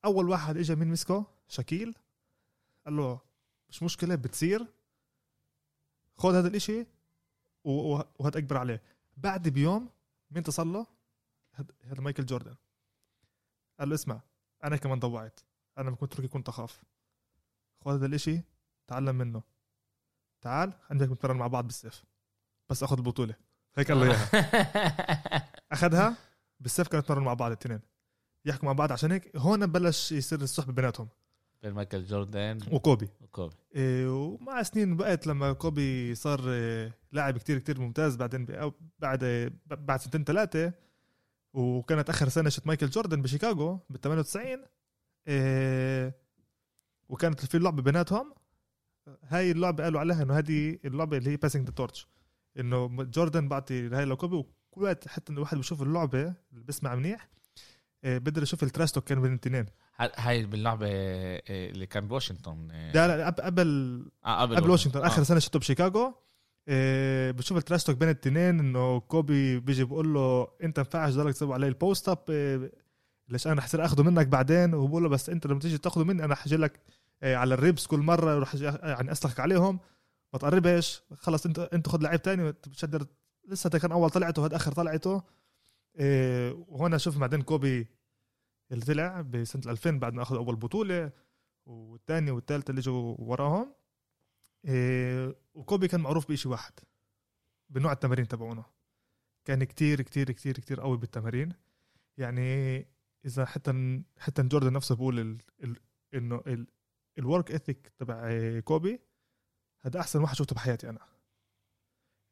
[0.04, 1.94] أول واحد اجى مين مسكه شاكيل.
[2.86, 3.20] قال له
[3.70, 4.66] مش مشكلة بتصير.
[6.16, 6.86] خذ هذا الإشي
[7.64, 8.82] و- و- وهات أكبر عليه.
[9.22, 9.90] بعد بيوم
[10.30, 10.86] مين اتصل له؟
[11.84, 12.54] هذا مايكل جوردن.
[13.80, 14.20] قال له اسمع
[14.64, 15.40] أنا كمان ضوعت.
[15.78, 16.82] أنا لما كنت روكي كنت أخاف.
[17.84, 18.40] خذ هذا الإشي
[18.86, 19.42] تعلم منه.
[20.40, 22.04] تعال عندك نتمرن مع بعض بالسيف.
[22.68, 23.34] بس أخذ البطولة.
[23.76, 24.28] هيك قال له اياها
[25.72, 26.16] أخذها
[26.60, 27.80] بالسيف كانوا يتمرنوا مع بعض الاثنين.
[28.44, 31.08] يحكوا مع بعض عشان هيك هون بلش يصير الصحبة بيناتهم.
[31.62, 33.08] بين مايكل جوردن وكوبي.
[33.20, 33.56] وكوبي.
[33.74, 38.46] إيه، ومع سنين بقت لما كوبي صار إيه، لاعب كتير كتير ممتاز بعدين
[38.98, 40.72] بعد بعد سنتين ثلاثة
[41.52, 44.64] وكانت آخر سنة شت مايكل جوردن بشيكاغو بال 98
[45.28, 46.14] إيه،
[47.08, 48.34] وكانت في لعبة بيناتهم.
[49.22, 52.06] هاي اللعبة قالوا عليها إنه هذه اللعبة اللي هي passing the torch
[52.58, 56.20] إنه جوردن بعطي هاي لكوبي وكل وقت حتى إنه الواحد بيشوف اللعبة
[56.52, 57.28] اللي بيسمع منيح
[58.04, 59.66] إيه، بقدر يشوف ال trash talk كان بين الاثنين
[60.16, 65.00] هاي باللعبة آه، اللي كان بواشنطن آه، لا لا قبل- قبل آه قبل قبل واشنطن.
[65.04, 65.24] آخر آه.
[65.24, 66.14] سنة شفته بشيكاغو.
[66.68, 71.34] إيه بشوف ال trash talk بين التنين انه كوبي بيجي بقول له انت ينفعش ضلك
[71.34, 72.72] تسوي علي ال post up إيه
[73.28, 76.34] ليش أنا حصير آخده منك بعدين؟ وبقول له بس انت لما تيجي تاخده مني أنا
[76.34, 76.80] حجي لك
[77.22, 79.78] إيه على ال ribs كل مرة أجي- يعني أسلخك عليهم.
[80.32, 83.06] ما تقربش خلص انت انت خد لعيب تاني بتشدر.
[83.48, 85.22] لسه ده كان أول طلعته وهذا آخر طلعته.
[86.68, 87.86] وهنا شوف بعدين كوبي
[88.72, 91.10] اللي طلع بسنة 2000 بعد ما أخذ أول بطولة
[91.66, 93.72] والثاني والثالثه اللي اجوا وراهم.
[95.58, 96.72] وكوبي كان معروف بشيء واحد
[97.70, 98.64] بنوع التمارين تبعونه.
[99.44, 101.52] كان كتير كتير كتير كتير قوي بالتمارين.
[102.16, 102.78] يعني
[103.24, 105.38] إذا حتى حتى جوردن نفسه بيقول ال...
[105.64, 105.76] ال...
[106.14, 106.66] إنه ال...
[107.18, 109.00] ال work ethic تبع كوبي
[109.80, 111.00] هذا أحسن واحد شفته بحياتي أنا.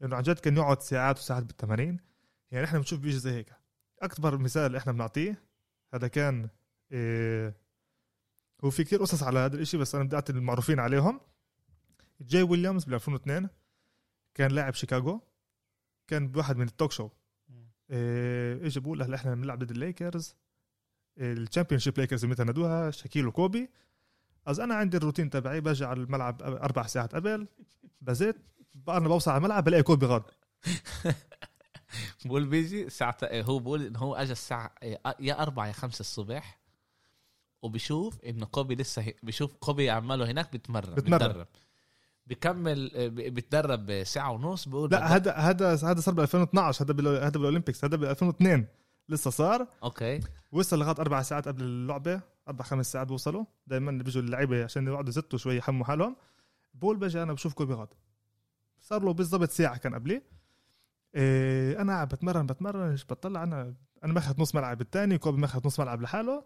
[0.01, 2.01] لأنه عن جد كان يقعد ساعات وساعات بالتمارين.
[2.51, 3.53] يعني إحنا بنشوف بيجي زي هيك.
[4.03, 5.43] أكبر مثال إحنا بنعطيه
[5.95, 6.49] هذا كان
[6.93, 7.61] إيه
[8.65, 11.21] هو في كتير قصص على هذا الإشي بس أنا بدي أعطي المعروفين عليهم.
[12.21, 13.49] جاي ويليامز بال 2002
[14.35, 15.21] كان لاعب شيكاغو
[16.07, 17.09] كان بواحد من ال talk show
[17.91, 20.37] إيه اجى بقول هلا إحنا بنلعب ضد الليكرز
[21.19, 23.71] ال championship ليكرز متى نادوها؟ شاكيل وكوبي
[24.47, 27.47] أز أنا عندي الروتين تبعي باجي على الملعب أربع ساعات قبل
[28.01, 28.37] بزت
[28.89, 30.23] أنا بوصل على الملعب بلاقي كوبي غاد.
[32.25, 34.75] بقول بيجي ساعة هو بقول انه هو أجى الساعة
[35.21, 36.61] يا أربعة يا خمسة الصبح
[37.63, 39.13] وبشوف انه كوبي لسه.
[39.23, 41.45] بشوف كوبي عماله هناك بتمرن بتمرن.
[42.27, 47.07] بكمل ب- بتدرب ساعة ونص بقول لا هذا هذا هذا صار بال 2012 هذا بال-
[47.09, 48.67] هذا بال Olympics هذا بال 2002
[49.09, 49.67] لسه صار.
[49.83, 50.21] okay.
[50.53, 55.09] وصل لغاية أربع ساعات قبل اللعبة أربع خمس ساعات بوصلوا دائما بيجوا اللعيبة عشان يقعدوا
[55.09, 56.17] يزتوا شوي يحموا حالهم.
[56.75, 57.89] بقول بجي أنا بشوف كوبي غاد
[58.81, 60.23] صار له بالضبط ساعة كان قبلي.
[61.15, 66.03] إيه أنا بتمرن بتمرن بطلع أنا أنا ماخذ نص ملعب الثاني كوبي ماخذ نص ملعب
[66.03, 66.45] لحاله.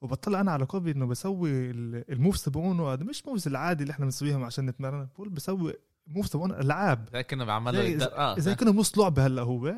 [0.00, 2.92] وبطلع أنا على كوبي إنه بسوي ال- ال moves تبعونه.
[2.92, 5.08] هذا مش moves العادي اللي إحنا بنسويهم عشان نتمرن.
[5.14, 5.74] بقول بسوي
[6.06, 7.08] moves تبعونه ألعاب.
[7.12, 9.74] زي كنا بعمل زي- آه اذا كنا بنص لعبة هلأ هو.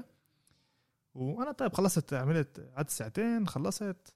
[1.14, 4.14] وأنا طيب خلصت عملت قعدت ساعتين خلصت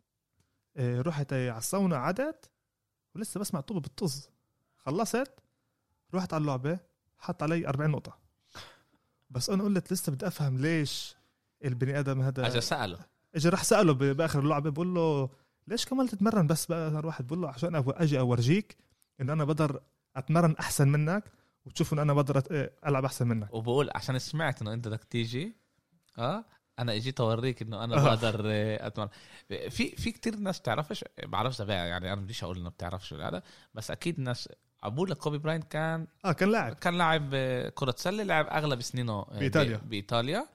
[0.76, 2.50] إيه، رحت على الساونا قعدت
[3.14, 4.30] ولسه بسمع طوبه بتطز
[4.76, 5.32] خلصت
[6.14, 6.78] رحت على اللعبة
[7.18, 8.18] حط علي 40 نقطة.
[9.30, 11.16] بس أنا قلت لسه بدي أفهم ليش
[11.64, 12.98] البني آدم اجى هذا سأله.
[13.34, 14.70] اجى راح سأله بآخر اللعبة.
[14.70, 15.30] بقول له
[15.68, 18.76] ليش كملت تتمرن بس بقى واحد بقول له عشان أجي أورجيك
[19.20, 19.80] انه أنا بقدر
[20.16, 21.24] أتمرن أحسن منك
[21.66, 22.42] وتشوف انه أنا بقدر
[22.86, 23.54] ألعب أحسن منك.
[23.54, 25.56] وبقول عشان سمعت إنه أنت بدك تيجي
[26.18, 26.44] آه
[26.78, 28.04] أنا إجيت أوريك إنه أنا آه.
[28.04, 29.08] بقدر آه، أتمرن.
[29.48, 33.42] في في كتير ناس بتعرفش بعرفش بقى يعني أنا بديش أقول إنه بتعرفش ولا هذا
[33.74, 34.48] بس أكيد ناس
[34.84, 36.72] بقول لك كوبي براينت كان آه كان لاعب.
[36.74, 40.46] كان لاعب آه، كرة سلة لعب أغلب سنينه بإيطاليا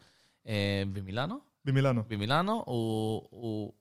[0.48, 1.42] آه، بميلانو.
[1.66, 2.02] بميلانو.
[2.02, 2.74] بميلانو و,
[3.32, 3.74] و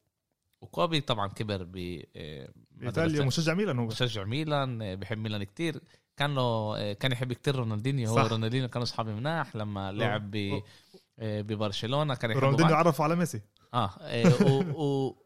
[0.66, 3.86] وكوبي طبعا كبر ب آه، بايطاليا مدرسة- مشجع ميلان هو.
[3.86, 5.80] مشجع ميلان آه، بحب ميلان كتير.
[6.16, 6.42] كان له
[6.78, 8.08] آه، كان يحب كتير رونالدينيو.
[8.10, 8.26] هو.
[8.26, 10.62] رونالدينيو كانوا اصحاب مناح لما لعب ب
[11.18, 12.74] ببرشلونة كان يحبوا رونالدينيو.
[12.74, 13.40] عرفه على ميسي.
[13.74, 13.90] آه
[14.46, 15.16] و, و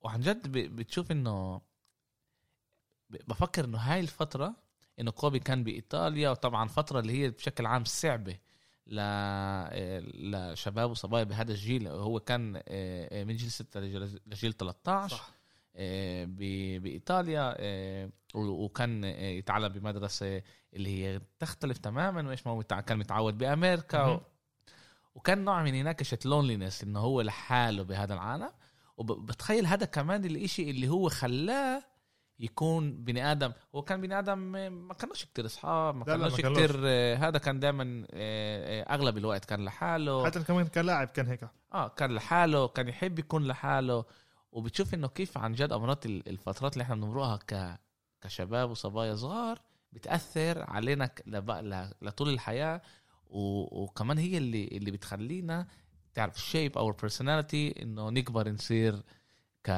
[0.00, 1.60] وعن جد بتشوف إنه
[3.10, 4.54] بفكر إنه هاي الفترة
[5.00, 6.30] إنه كوبي كان بإيطاليا.
[6.30, 8.36] وطبعا فترة اللي هي بشكل عام صعبة.
[8.90, 15.30] لشباب وصبايا بهذا الجيل هو كان آه، من جيل 6 لجيل لجيل 13 صح.
[15.76, 16.24] آه،
[16.78, 20.42] بإيطاليا آه، وكان يتعلم بمدرسة
[20.74, 24.16] اللي هي تختلف تماما وإيش ما هو كان متعود بأمريكا مهم.
[24.16, 24.20] و...
[25.14, 28.50] وكان نوع من هناك لونلينس إنه هو لحاله بهذا العالم
[28.96, 31.82] وبتخيل هذا كمان الإشي اللي هو خلاه
[32.40, 34.38] يكون بني آدم هو كان بني آدم
[34.88, 36.34] ما كانوش كتير أصحاب ما كانوش.
[36.40, 38.06] كتير آه، هذا كان دائما
[38.94, 43.18] أغلب الوقت كان لحاله حتى كمان كان لاعب كان هيك آه كان لحاله كان يحب
[43.18, 44.04] يكون لحاله
[44.52, 47.80] وبتشوف إنه كيف عن جد امرات ال- الفترات اللي إحنا بنمرقها ك
[48.20, 49.58] كشباب وصبايا صغار
[49.92, 51.10] بتأثر علينا.
[52.02, 52.82] لطول الحياة.
[53.32, 55.66] وكمان هي اللي اللي بتخلينا
[56.14, 59.02] تعرف shape our personality إنه نكبر نصير
[59.64, 59.70] ك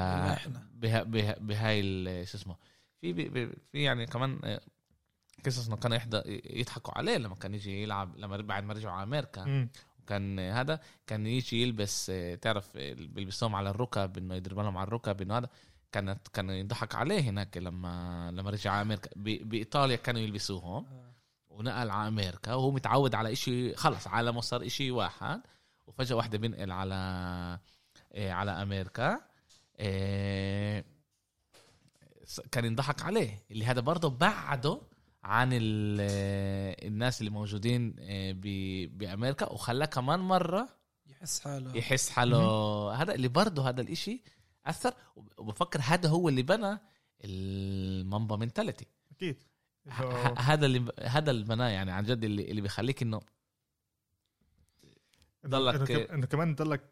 [0.75, 1.03] بها...
[1.03, 1.39] بها...
[1.39, 1.83] بهاي
[2.27, 2.57] شو اسمه
[3.01, 3.31] في.
[3.73, 4.61] في يعني كمان آه،
[5.47, 9.03] قصص إنه كانوا يحضر يضحكوا عليه لما كان يجي يلعب لما بعد ما رجعوا على
[9.03, 9.69] أمريكا.
[10.07, 14.87] كان هذا كان يجي يلبس آه، تعرف آه، بيلبسوهم على الركب إنه يضرب لهم على
[14.89, 15.49] الركب إنه هذا.
[15.93, 20.87] كانت كان يضحك عليه هناك لما لما رجع على أمريكا بإيطاليا كانوا يلبسوهم.
[21.49, 25.41] ونقل على أمريكا وهو متعود على إشي خلص عالمه صار إشي واحد.
[25.87, 26.95] وفجأة واحدة بينقل على
[28.13, 29.13] آه، على أمريكا.
[29.13, 29.21] آه،
[32.53, 33.43] كان ينضحك عليه.
[33.51, 34.81] اللي هذا برضه بعده
[35.25, 35.51] عن
[36.01, 40.69] آه، الناس اللي موجودين آه، ب- بأمريكا وخلاه كمان مرة
[41.07, 41.77] يحس حاله.
[41.77, 42.93] يحس حاله.
[42.95, 44.23] هذا اللي برضه هذا الإشي
[44.67, 44.95] أثر.
[45.39, 46.79] وبفكر هذا هو اللي بنى
[47.25, 49.43] المامبا منتاليتي أكيد.
[50.39, 53.21] هذا اللي هذا اللي بناه يعني عن جد اللي اللي بيخليك إنه
[55.47, 56.92] ضلك- إنه كمان ضلك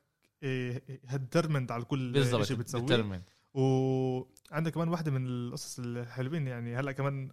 [1.07, 3.23] هدرمند على كل شيء بتسويه.
[3.55, 6.77] وعندك كمان واحدة من القصص الحلوين يعني.
[6.77, 7.31] هلأ كمان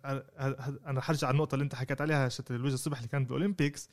[0.86, 3.90] أنا حرجع على النقطة اللي أنت حكيت عليها شت الوجه الصبح اللي كانت بال Olympics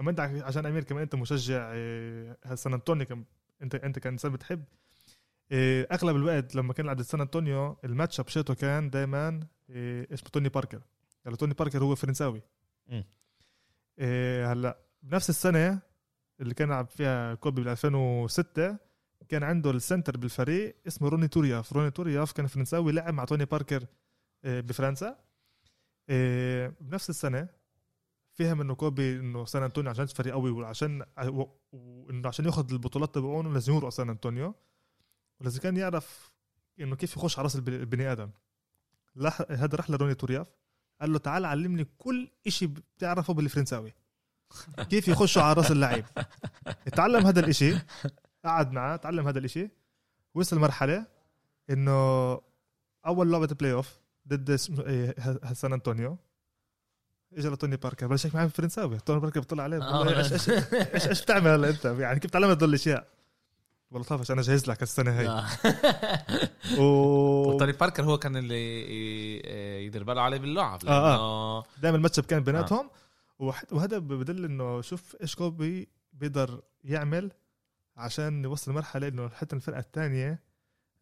[0.00, 3.24] أما أنت عشان أمير كمان أنت مشجع إيه، سان أنطونيو كم
[3.62, 4.64] انت أنت كان إنسان بتحب.
[5.52, 10.48] إيه، أغلب الوقت لما كان يلعب سان أنطونيو ال matchup شيته كان دائما اسمه توني
[10.48, 10.82] باركر.
[11.24, 12.42] يعني توني باركر هو فرنساوي.
[13.98, 15.80] إيه، هلأ بنفس السنة
[16.40, 18.76] اللي كان لعب فيها كوبي بال 2006
[19.28, 21.72] كان عنده ال center بالفريق اسمه روني تورياف.
[21.72, 23.86] روني تورياف كان فرنساوي لعب مع توني باركر
[24.44, 25.16] آه، بفرنسا.
[26.08, 27.48] آه، بنفس السنة
[28.32, 31.04] فهم إنه كوبي إنه سان أنطونيو عشان فريق قوي وعشان
[31.72, 34.54] وإنه عشان ياخذ البطولات تبعونه لازم يروح سان أنطونيو.
[35.40, 36.32] ولازم كان يعرف
[36.80, 38.30] إنه كيف يخش على رأس الب- البني آدم.
[39.50, 40.46] هذا راح لروني تورياف.
[41.00, 43.92] قال له تعال علمني كل إشي بتعرفه بالفرنساوي.
[44.90, 46.04] كيف يخشوا على رأس اللعيب؟
[46.86, 47.74] اتعلم هذا الإشي.
[48.44, 49.70] قعد معاه تعلم هذا الإشي.
[50.34, 51.06] وصل مرحلة
[51.70, 51.92] إنه
[53.06, 54.50] أول لعبة playoff ضد
[54.86, 55.14] إيه،
[55.52, 56.18] سان أنطونيو.
[57.38, 58.06] اجى لتوني باركر.
[58.06, 59.78] بلش يحكي معي بالفرنساوي توني باركر بيطلع عليه.
[59.78, 63.06] له إيش إيش إيش إيش بتعمل هلا أنت؟ يعني كيف تعلمت هدول الأشياء؟
[63.90, 65.44] والله طافش أنا جاهز لك السنة هي آه.
[66.78, 66.82] و
[67.54, 72.86] وتوني باركر هو كان اللي يدير باله عليه باللعب آه، لأنه دائما الماتش كان بيناتهم.
[72.86, 72.99] وح-
[73.40, 77.32] وهذا بدل إنه شوف إيش كوبي بيقدر يعمل
[77.96, 80.42] عشان يوصل لمرحلة إنه حتى الفرقة الثانية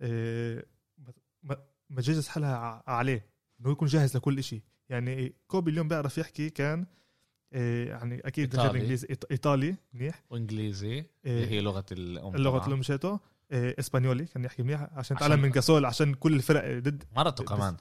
[0.03, 0.67] إيه،
[1.91, 3.27] ما تجهز حالها عليه
[3.61, 6.87] إنه يكون جاهز لكل شيء يعني كوبي اليوم بيعرف يحكي كان
[7.53, 8.81] إيه، يعني أكيد إيطالي.
[8.81, 12.67] إنجليزي إيطالي منيح وإنجليزي إيه، اللي هي لغة الام طبعاً.
[12.67, 13.19] الام شاتو
[13.53, 17.77] إسبانيولي كان يحكي منيح عشان عشان- يتعلم من جاسول عشان كل الفرق ضد مرته كمان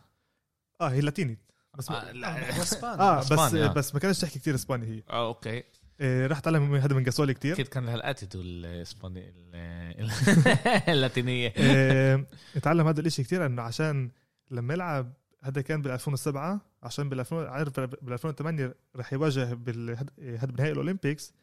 [0.82, 1.38] آه هي لاتيني
[1.78, 2.58] بس آه، لا.
[2.58, 3.02] هو إسباني.
[3.02, 3.68] آه بس إسبانيا.
[3.68, 5.04] بس ما كانش تحكي كتير إسباني هي.
[5.10, 5.64] آه أوكي.
[6.02, 7.54] إيه، راح اتعلم من هذا من جاسول كتير.
[7.54, 10.12] أكيد كان لها ال attitude الاسباني ال-
[10.94, 11.54] اللاتينية.
[11.58, 14.10] إيه، اتعلم هذا الإشي كتير إنه عشان
[14.52, 15.14] لما يلعب
[15.44, 20.79] هذا كان بال 2007 عشان بال 2000 عارف بال 2008 رح يواجه هذا بنهائي ال
[20.79, 21.34] Olympics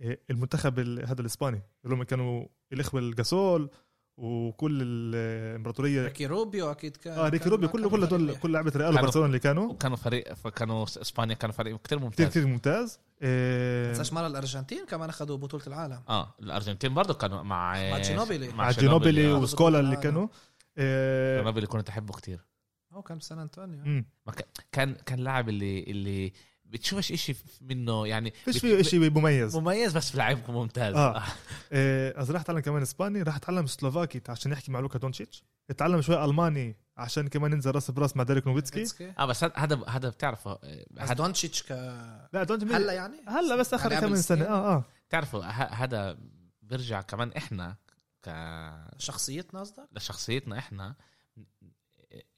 [0.00, 3.70] إيه، المنتخب ال- هذا الإسباني اللي هم كانوا الإخوة الجاسول
[4.16, 8.52] وكل الامبراطوريه ريكي روبيو أكيد كان آه ريكي روبيو كل كان كل هدول فريق كل
[8.52, 9.72] لعبه ريال وبرشلونة اللي كانوا.
[9.72, 12.28] وكانوا فريق كانوا إسبانيا كانوا فريق كتير كتير ممتاز.
[12.28, 12.98] كتير ممتاز.
[13.22, 16.02] إيه، تنساش مرة الأرجنتين كمان اخذوا بطولة العالم.
[16.08, 18.48] آه الأرجنتين برضه كانوا مع مع جينوبيلي.
[18.48, 19.38] مع جينوبيلي آه.
[19.38, 20.00] وسكولا اللي آه.
[20.00, 20.28] كانوا.
[21.38, 22.40] جينوبيلي كنت أحبه كتير.
[22.92, 24.04] هو كان بسان أنطونيو.
[24.72, 26.32] كان كان لاعب اللي اللي
[26.74, 31.22] بتشوفش اشي منه يعني فيش بت- فيه شيء مميز مميز بس لعيب ممتاز آه.
[31.72, 36.02] إيه، إذا راح أتعلم كمان إسباني راح أتعلم سلوفاكي عشان يحكي مع لوكا دونتشيتش اتعلم
[36.02, 39.12] شوي ألماني عشان كمان ينزل رأس براس مع ديريك نوفيتسكي.
[39.18, 40.58] آه بس هذا- هذا بتعرفه
[40.90, 41.70] بس هذا دونتشيتش ك
[42.32, 46.18] لا دونتش هلا يعني هلا بس آخر كم سنة؟ آه آه بتعرفوا هذا
[46.62, 47.76] بيرجع كمان إحنا
[48.24, 48.30] ك
[48.98, 50.94] شخصيتنا قصدك؟ لشخصيتنا إحنا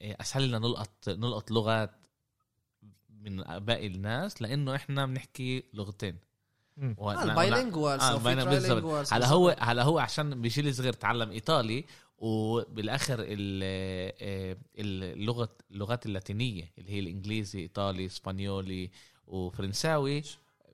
[0.01, 2.06] أسهل لنا نلقط نلقط لغات
[3.29, 6.17] من باقي الناس لأنه إحنا بنحكي لغتين.
[7.17, 8.15] آه البايلينجوال آه،
[9.13, 11.85] على هو على هو عشان بجيل صغير تعلم إيطالي
[12.17, 13.61] وبالآخر ال-
[14.21, 18.91] آه، اللغة اللغات اللاتينية اللي هي الإنجليزي إيطالي إسبانيولي
[19.27, 20.23] وفرنساوي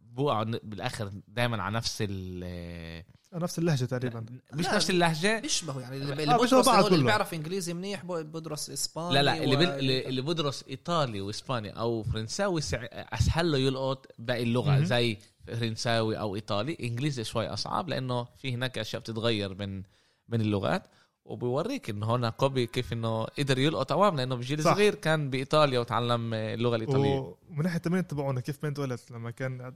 [0.02, 3.04] بوقعوا بالآخر دائما على نفس ال
[3.40, 7.04] نفس اللهجة تقريبا مش لا، نفس اللهجة بيشبهوا يعني اللي, آه، هو اللي.
[7.04, 9.70] بيعرف إنجليزي منيح بدرس إسباني لا لا اللي, و- بل...
[9.70, 12.84] اللي اللي بدرس إيطالي وإسباني أو فرنساوي سع...
[12.92, 14.86] أسهل له يلقط باقي اللغة مهم.
[14.86, 15.18] زي
[15.48, 19.84] فرنساوي أو إيطالي إنجليزي شوي أصعب لأنه في هناك أشياء بتتغير من
[20.30, 20.84] من اللغات
[21.26, 24.74] وبيوريك إنه هنا كوبي كيف إنه قدر يلقط اوام لأنه بجيل صح.
[24.74, 27.38] صغير كان بإيطاليا وتعلم اللغة الإيطالية و...
[27.50, 29.74] ومن ناحية التمرين تبعونا كيف بنت ولد لما كان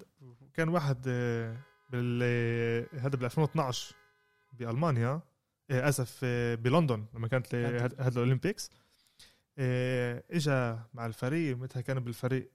[0.54, 1.58] كان واحد آه،
[1.90, 2.24] بال
[3.00, 3.96] هذا بال 2012
[4.54, 5.22] بألمانيا
[5.72, 7.56] آه، اسف آه، بلندن لما كانت
[8.00, 8.72] هاد ال Olympics
[10.32, 12.52] اجى مع الفريق متى كان بالفريق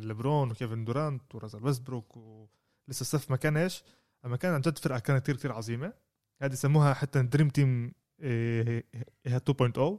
[0.00, 3.82] ليبرون وكيفن دورانت وراسل ويستبروك ولسه الصف ما كانش
[4.24, 5.92] أما كان عن جد فرقة كانت كثير كثير عظيمة.
[6.42, 9.96] هذه يسموها حتى dream team 2.0 two-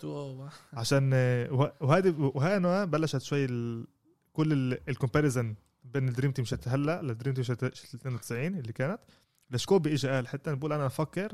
[0.73, 1.13] عشان
[1.51, 3.88] وه- وهذه وهنا بلشت شوي ال...
[4.34, 5.56] كل ال comparison
[5.93, 9.00] بين ال dream team شت هلا لل dream team شت شت 92 اللي كانت.
[9.52, 11.32] لشكوبي اجى قال حتى بقول أنا بفكر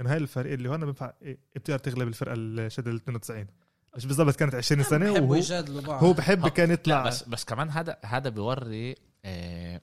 [0.00, 3.46] انه هاي الفريق اللي هون بينفع إيه، بتقدر تغلب الفرقة اللي شت ال 92
[3.96, 5.34] مش بالضبط كانت 20 سنة وهو
[5.92, 9.80] هو بحب آه، كان لا يطلع بس بس كمان هذا هذا بيوري آه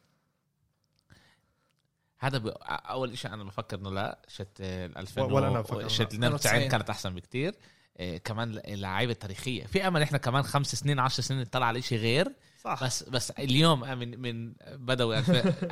[2.18, 2.48] هذا ب...
[2.68, 5.88] أول شيء أنا بفكر إنه لا شت ال 2000 ولا أنا بفكر.
[5.88, 7.56] شت 92 92 كانت أحسن بكتير.
[7.98, 11.98] آه كمان اللعيبه التاريخيه في أمل إحنا كمان خمس سنين عشر سنين نطلع على شيء
[11.98, 12.34] غير.
[12.64, 12.84] صح.
[12.84, 15.16] بس بس اليوم من من بدوي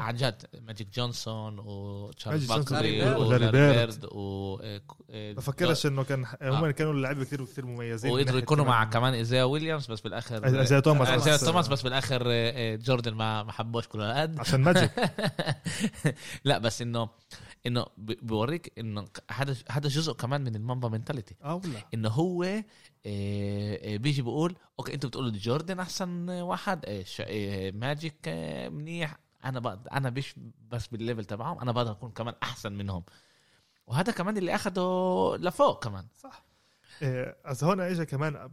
[0.06, 4.06] عن جد ماجيك جونسون وتشارلز باركلي ولاري بيرد.
[4.06, 6.72] و آه، آه، بفكرش إنه كان هم آه.
[6.72, 11.08] كانوا اللعيبه كثير كثير مميزين وقدروا يكونوا مع كمان- ايزايا ويليامز بس بالاخر إيزايا توماس
[11.10, 14.40] ايزايا بس- توماس بس بالآخر آه، آه، جوردن ما ما حبوش كل هالقد.
[14.40, 14.92] عشان ماجيك.
[16.44, 17.10] لا بس انه
[17.66, 21.84] إنه بوريك إنه هذا هذا جزء كمان من ال Mamba mentality آه والله.
[21.94, 22.64] إنه هو آه، آه،
[23.98, 29.20] بيجي بيقول أوكي أنتوا بتقولوا جوردن أحسن واحد آه، آه، ماجيك آه، منيح.
[29.46, 30.36] أنا أنا مش
[30.68, 33.04] بس بال level تبعهم أنا بقدر أكون كمان أحسن منهم.
[33.88, 34.82] وهذا كمان اللي أخده
[35.38, 36.08] لفوق كمان.
[36.14, 36.46] صح.
[37.02, 38.52] إيه از هون اجى كمان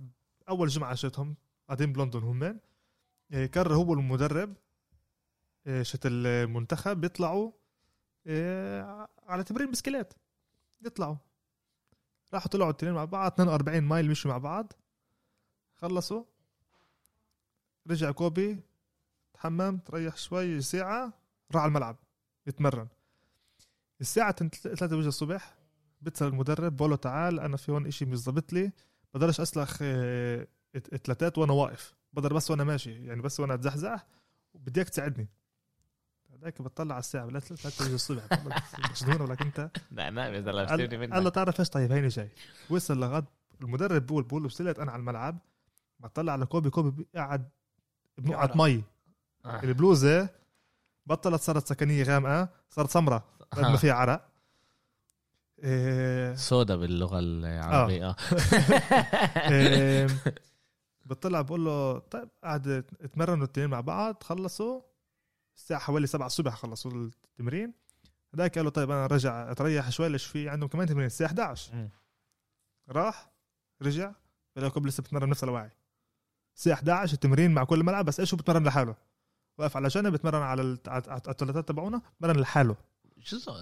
[0.48, 1.36] أول جمعة شفتهم
[1.68, 2.60] قاعدين بلندن هم.
[3.54, 4.56] قرر هو المدرب
[5.82, 7.52] شت المنتخب بيطلعوا
[9.26, 10.14] على تمرين بسكليت
[10.86, 11.16] يطلعوا
[12.34, 14.72] راحوا طلعوا الاثنين مع بعض 42 mile مشوا مع بعض.
[15.74, 16.24] خلصوا.
[17.90, 18.60] رجع كوبي
[19.34, 21.12] تحمم تريح شوي ساعة
[21.54, 21.96] راح على الملعب
[22.46, 22.88] يتمرن.
[24.00, 25.54] الساعة 3 وجه الصبح
[26.00, 28.72] بيتصل المدرب بقول له تعال أنا في هون إشي مش ظابط لي
[29.14, 30.46] بقدرش أسلخ آه،
[31.04, 31.94] ثلاثات وأنا واقف.
[32.12, 34.06] بقدر بس وأنا ماشي يعني بس وأنا أتزحزح
[34.54, 35.28] وبدي إياك تساعدني.
[36.42, 38.22] هذاك بطلع على الساعة لا ثلاثة وجه الصبح
[38.90, 41.34] مجنون ولا انت لا اذا قال لابسيني قال له منك.
[41.34, 42.30] تعرف إيش؟ طيب هيني جاي.
[42.70, 43.24] وصل لغد
[43.62, 45.38] المدرب بقول بقول له وصلت أنا على الملعب
[46.00, 47.48] بطلع على كوبي كوبي قاعد
[48.18, 48.56] يعرق.
[48.56, 48.82] مي.
[49.44, 49.62] آه.
[49.62, 50.28] البلوزة
[51.06, 53.24] بطلت صارت سكنية غامقة صارت سمراء
[53.56, 54.28] ما فيها عرق.
[55.64, 56.34] إيه.
[56.34, 58.08] سودا باللغة العربية.
[58.10, 58.16] آه.
[59.50, 60.06] إيه،
[61.06, 62.68] بطلع بقول له طيب قعد
[63.00, 64.80] اتمرنوا الاثنين مع بعض خلصوا.
[65.56, 67.72] الساعة حوالي 7 الصبح خلصوا التمرين.
[68.34, 71.74] هذاك قال له طيب أنا رجع أتريح شوي ليش في عندهم كمان تمرين؟ الساعة 11
[71.74, 71.88] مم.
[72.88, 73.30] راح
[73.82, 74.12] رجع
[74.56, 75.70] بلاقي كوب لسه بتمرن نفس الواعي
[76.56, 78.94] الساعة 11 التمرين مع كل ملعب بس إيش هو بتمرن لحاله؟
[79.58, 82.76] واقف على جنب بتمرن على الت- على على الثلاثات تبعونا بتمرن لحاله.
[83.18, 83.52] جزء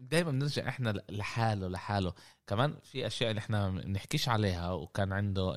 [0.00, 2.12] دائما بنرجع إحنا لحاله لحاله.
[2.46, 5.54] كمان في أشياء اللي إحنا بنحكيش عليها وكان عنده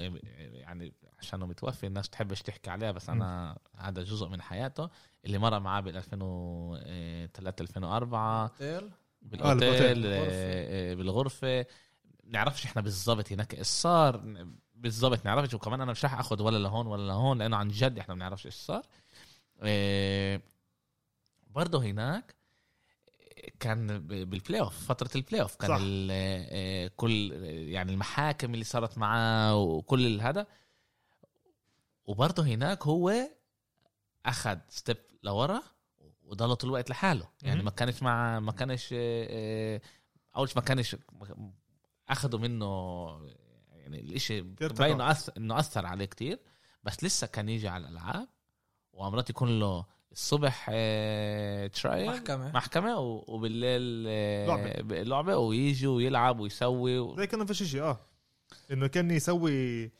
[0.53, 4.89] يعني عشانه متوفي الناس تحبش تحكي عليها بس أنا هذا جزء من حياته.
[5.25, 8.89] اللي مر معاه بال 2003 2004 اوتيل
[9.21, 9.59] بالأوتيل؟
[10.01, 10.03] بالأوتيل.
[10.05, 11.65] آه، بالغرفة.
[12.23, 14.21] نعرفش إحنا بالضبط هناك إيش صار.
[14.75, 15.53] بالضبط نعرفش.
[15.53, 18.45] وكمان أنا مش راح آخذ ولا لهون ولا لهون لأنه عن جد إحنا ما بنعرفش
[18.45, 18.85] إيش صار.
[19.61, 20.41] آه،
[21.47, 22.35] برضه هناك
[23.59, 30.21] كان بال playoff فترة ال playoff كان آه، كل يعني المحاكم اللي صارت معاه وكل
[30.21, 30.47] هذا.
[32.05, 33.13] وبرضه هناك هو
[34.25, 35.61] أخذ step لورا
[36.23, 37.63] وضل طول الوقت لحاله يعني.
[37.63, 39.81] ما كانش مع ما كانش آه، آه،
[40.37, 40.95] أول ما كانش
[42.09, 42.65] اخذوا منه
[43.69, 45.01] يعني الإشي باين.
[45.37, 46.39] إنه أثر عليه كتير
[46.83, 48.27] بس لسه كان يجي على الألعاب
[48.93, 55.03] وامرات يكون له الصبح آه، trial محكمة محكمة و- وبالليل آه، لعبة.
[55.03, 57.15] لعبة ويجي ويلعب ويسوي و...
[57.17, 57.99] زي كأنه فيش شيء آه
[58.71, 59.91] إنه كان يسوي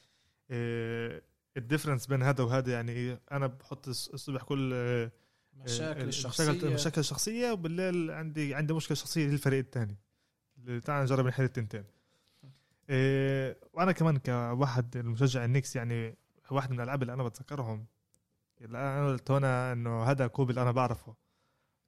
[0.52, 1.22] آه،
[1.58, 5.12] ال difference بين هذا وهذا يعني أنا بحط الص- الصبح كل آه،
[5.54, 6.52] مشاكل آه، الشخصية.
[6.74, 9.98] مشاكل الشخصيه وبالليل عندي عندي مشكلة شخصية للفريق الثاني
[10.86, 11.84] تعال نجرب نحل التنتين.
[12.90, 16.18] إيه وأنا كمان كواحد المشجع النكس يعني
[16.52, 17.86] واحد من الألعاب اللي أنا بتذكرهم
[18.62, 21.16] اللي أنا قلت هنا إنه هذا كوبي اللي أنا بعرفه.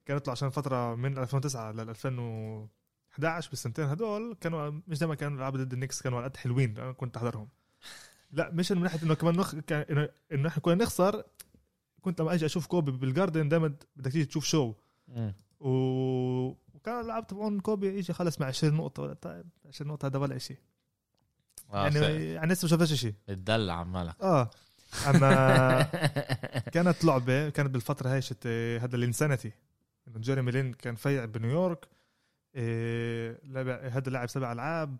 [0.06, 5.56] كان يطلع عشان فترة من 2009 لل 2011 بالسنتين هدول كانوا مش دائما كانوا العاب
[5.56, 7.48] ضد النكس كانوا على قد حلوين أنا كنت أحضرهم.
[8.34, 9.54] لا مش من ناحية إنه كمان نخ...
[9.54, 11.24] كان إنه إحنا كنا نخسر
[12.00, 14.74] كنت لما أجي أشوف كوبي بالجاردن دائما بدك تيجي تشوف شو.
[15.60, 15.68] و...
[16.74, 20.38] وكان اللاعب تبعون كوبي يجي خلص مع 20 نقطة ولا طيب 20 نقطة هذا ولا
[20.38, 20.58] شيء
[21.72, 24.22] آه، يعني يعني لسه ما شافش شيء بتدلع عمالك.
[24.22, 24.50] آه.
[25.06, 25.82] أما
[26.74, 28.46] كانت لعبة كانت بالفترة هاي شت
[28.80, 29.52] هذا الإنسانتي.
[30.08, 31.88] إنه جيريمي لين كان فيع بنيويورك
[32.54, 33.40] إيه
[33.88, 34.96] هذا لاعب سبع ألعاب.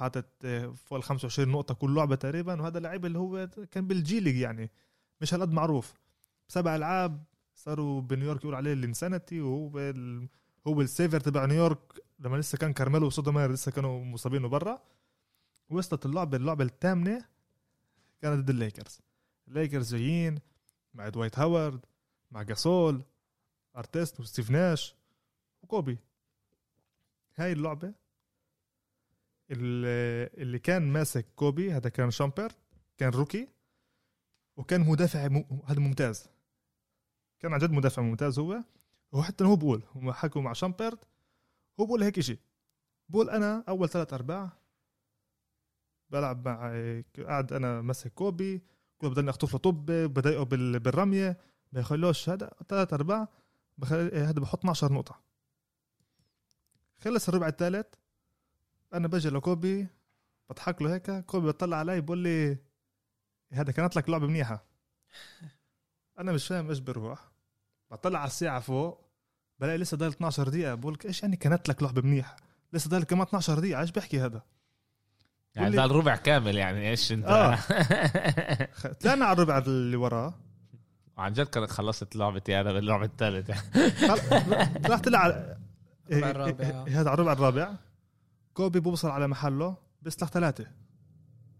[0.00, 4.20] حاطط إيه، فوق ال 25 نقطة كل لعبة تقريبا وهذا اللعيب اللي هو كان بالجي
[4.20, 4.70] ليج يعني
[5.20, 5.94] مش هالقد معروف.
[6.48, 7.24] سبع ألعاب
[7.54, 9.94] صاروا بنيويورك يقول عليه ال insanity وهو.
[10.66, 11.78] هو ال savior تبع نيويورك
[12.18, 14.82] لما لسه كان كارميلو وستودماير لسه كانوا مصابين برا
[15.70, 17.24] وصلت اللعبة اللعبة الثامنة
[18.22, 19.00] كانت ضد الليكرز.
[19.48, 20.38] الليكرز جايين
[20.94, 21.80] مع دوايت هاورد
[22.30, 23.02] مع جاسول
[23.76, 24.94] ارتيست وستيف ناش
[25.62, 25.98] وكوبي.
[27.36, 27.99] هاي اللعبة
[29.50, 32.52] اللي كان ماسك كوبي هذا كان شامبرت
[32.98, 33.48] كان rookie
[34.56, 35.18] وكان مدافع.
[35.66, 36.28] هذا ممتاز.
[37.40, 38.64] كان عن جد مدافع ممتاز هو.
[39.12, 40.98] وحتى هو بقول هم حكوا مع شامبرت
[41.80, 42.38] هو بقول هيك شيء
[43.08, 44.52] بقول أنا أول ثلاث أرباع.
[46.10, 46.56] بلعب مع
[47.18, 48.62] قاعد أنا ماسك كوبي.
[48.98, 50.80] كل بدني أخطف له طب بضايقه بال...
[50.80, 51.38] بالرمية.
[51.72, 53.28] ما يخلوش هذا ثلاث أرباع.
[54.12, 55.20] هذا بحط 12 نقطة.
[56.98, 57.86] خلص الربع الثالث.
[58.94, 59.86] أنا بجي لكوبي
[60.50, 62.58] بضحك له هيك كوبي بيطلع علي بقول لي
[63.52, 64.64] هذا كانت لك لعبة منيحة.
[66.18, 67.30] أنا مش فاهم إيش بروح
[67.90, 69.10] بطلع على الساعة فوق
[69.58, 70.74] بلاقي لسه ضايل 12 دقيقة.
[70.74, 72.36] بقول لك إيش يعني كانت لك لعبة منيحة؟
[72.72, 73.80] لسه ضايل كمان 12 دقيقة.
[73.80, 74.42] إيش بحكي هذا؟
[75.54, 77.58] يعني ده الربع كامل يعني إيش أنت؟ آه.
[79.00, 80.34] طلعنا على الربع اللي وراه.
[81.16, 83.54] وعن جد كانت خلصت لعبتي أنا باللعبة الثالثة.
[84.88, 85.56] راح طلع على
[86.10, 86.84] الربع الرابع.
[86.88, 87.74] هذا على الربع الرابع.
[88.60, 90.66] كوبي بوصل على محله بيسلخ ثلاثة.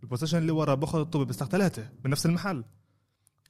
[0.03, 2.65] ال possession اللي ورا باخذ الطوبة بيسلخ ثلاثة بنفس المحل.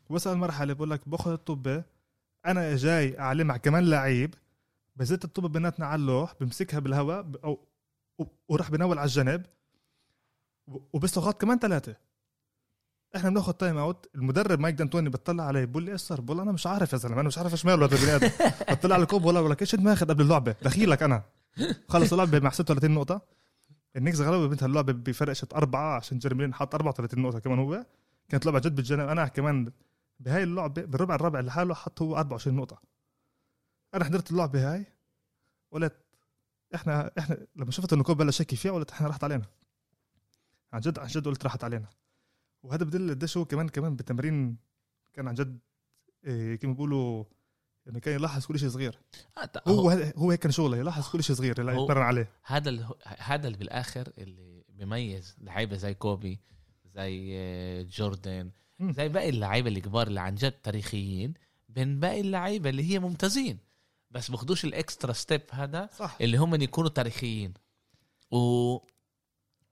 [0.09, 1.85] وصل المرحلة بقول لك باخذ الطوبة
[2.47, 4.35] أنا جاي أعلمها كمان لعيب.
[4.97, 7.69] بزت الطوبة بيناتنا على اللوح بمسكها بالهواء أو
[8.49, 9.47] وراح بنول على الجنب.
[10.67, 11.97] وبيسلخات كمان ثلاثة.
[13.17, 16.43] إحنا بناخذ تايم اوت المدرب مايك دانتوني بتطلع علي بقول لي إيش صار بقول له
[16.43, 18.31] أنا مش عارف يا زلمة أنا مش عارف إيش ماله هذا البني آدم.
[18.75, 21.23] بطلع على الكوب ولا بقول لك إيش أنت ماخذ قبل اللعبة؟ دخيلك أنا.
[21.89, 23.40] خلص اللعبة مع 36 نقطة.
[23.97, 27.87] النكس غلبوا بنت اللعبة بفرق شت أربعة عشان جيرمين حط 34 نقطة كمان هو.
[28.29, 29.73] كانت لعبة جد بالجنب أنا كمان
[30.21, 32.81] بهاي اللعبة بالربع الرابع لحاله حط هو 24 نقطة.
[33.95, 34.87] أنا حضرت اللعبة هاي
[35.71, 35.97] قلت
[36.75, 39.45] إحنا إحنا لما شفت إنه كوبي بلش يحكي فيها قلت إحنا راحت علينا.
[40.73, 41.89] عن جد عن جد قلت راحت علينا.
[42.63, 44.57] وهذا بدل قديش هو كمان كمان بالتمرين
[45.13, 45.59] كان عن جد
[46.25, 47.25] إيه كيف بيقولوا
[47.91, 48.99] إنه كان يلاحظ كل شيء صغير.
[49.69, 52.31] هو هو هيك كان شغله يلاحظ كل شيء صغير اللي يتمرن عليه.
[52.45, 52.87] هذا ال...
[53.19, 56.41] هذا اللي بالآخر اللي بيميز لعيبة زي كوبي
[56.95, 58.51] زي آه، جوردن.
[58.81, 61.35] زي باقي اللعيبة الكبار اللي عن جد تاريخيين
[61.69, 63.59] بين باقي اللعيبة اللي هي ممتازين.
[64.11, 66.17] بس بياخدوش ال extra step هذا صح.
[66.21, 67.55] اللي هم يكونوا تاريخيين.
[68.31, 68.79] و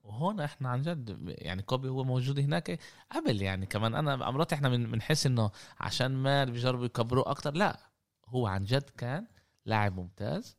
[0.02, 2.78] وهون إحنا عن جد يعني كوبي هو موجود هناك
[3.12, 3.94] قبل يعني كمان.
[3.94, 5.50] أنا مرات إحنا بنحس إنه
[5.80, 7.87] عشان ما بيجربوا يكبروه أكتر لا.
[8.28, 9.26] هو عن جد كان
[9.66, 10.56] لاعب ممتاز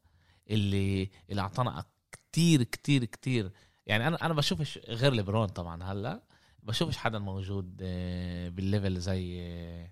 [0.49, 3.51] اللي اللي أعطانا كتير كتير كتير.
[3.85, 6.23] يعني أنا أنا بشوفش غير ليبرون طبعا هلأ
[6.63, 9.91] بشوفش حدا موجود آه، بال level زي آه،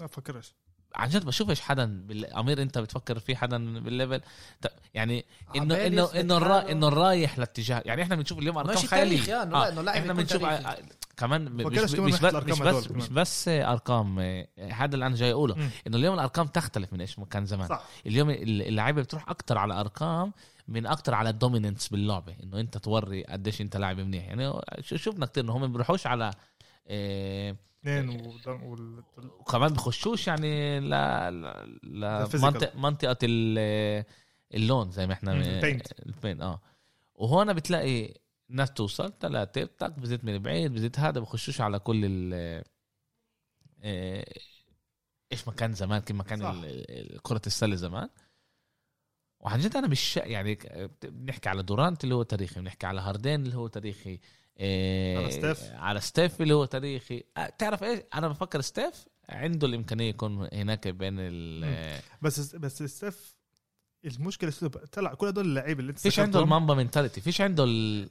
[0.00, 0.54] ما بفكرش
[0.94, 2.26] عن جد بشوفش حدا بال...
[2.26, 4.20] أمير أنت بتفكر في حدا بال level
[4.62, 5.24] ط- يعني
[5.56, 6.60] إنه إنه إنه الرا...
[6.60, 6.72] حاله.
[6.72, 10.44] إنه رايح لاتجاه يعني إحنا بنشوف اليوم أرقام ماشي خيالية آه، إنه إحنا بنشوف.
[10.44, 10.76] ع-
[11.16, 12.20] كمان مش بس مش
[12.60, 12.90] بس.
[12.90, 15.54] مش بس أرقام آه، هذا اللي أنا جاي أقوله.
[15.86, 19.58] إنه اليوم الأرقام تختلف من إيش ما كان زمان صح اليوم ال- اللعيبة بتروح أكتر
[19.58, 20.32] على أرقام
[20.68, 25.26] من أكتر على ال dominance باللعبة إنه أنت توري قديش أنت لاعب منيح يعني شفنا
[25.26, 26.30] كتير إنه هم ما بيروحوش على
[26.88, 29.04] آه، اثنين ودن- وال-
[29.40, 30.90] وكمان بخشوش يعني ل
[31.82, 32.28] ل
[32.74, 34.04] منطقة ال-
[34.54, 35.92] اللون زي ما إحنا البينت.
[36.06, 36.60] البينت آه.
[37.14, 38.14] وهون بتلاقي
[38.48, 42.34] ناس توصل ثلاثة تك بزيت من بعيد بزيت هذا بخشوش على كل ال
[43.82, 44.24] آه،
[45.32, 46.40] إيش ما كان زمان كيف ما كان
[47.22, 48.08] كرة السلة زمان.
[49.40, 50.58] وعن جد أنا مش يعني
[51.02, 54.20] بنحكي على دورانت اللي هو تاريخي بنحكي على هاردين اللي هو تاريخي.
[54.60, 55.62] آه، على ستيف.
[55.72, 57.24] على ستيف اللي هو تاريخي.
[57.36, 62.00] آه، تعرف إيش؟ أنا بفكر ستيف عنده الإمكانية يكون هناك بين ال مم.
[62.22, 63.34] بس بس ستيف
[64.04, 64.52] المشكلة
[64.92, 68.08] طلع كل هدول اللعيبة اللي أنت فيش عنده المامبا منتاليتي فيش عنده ال...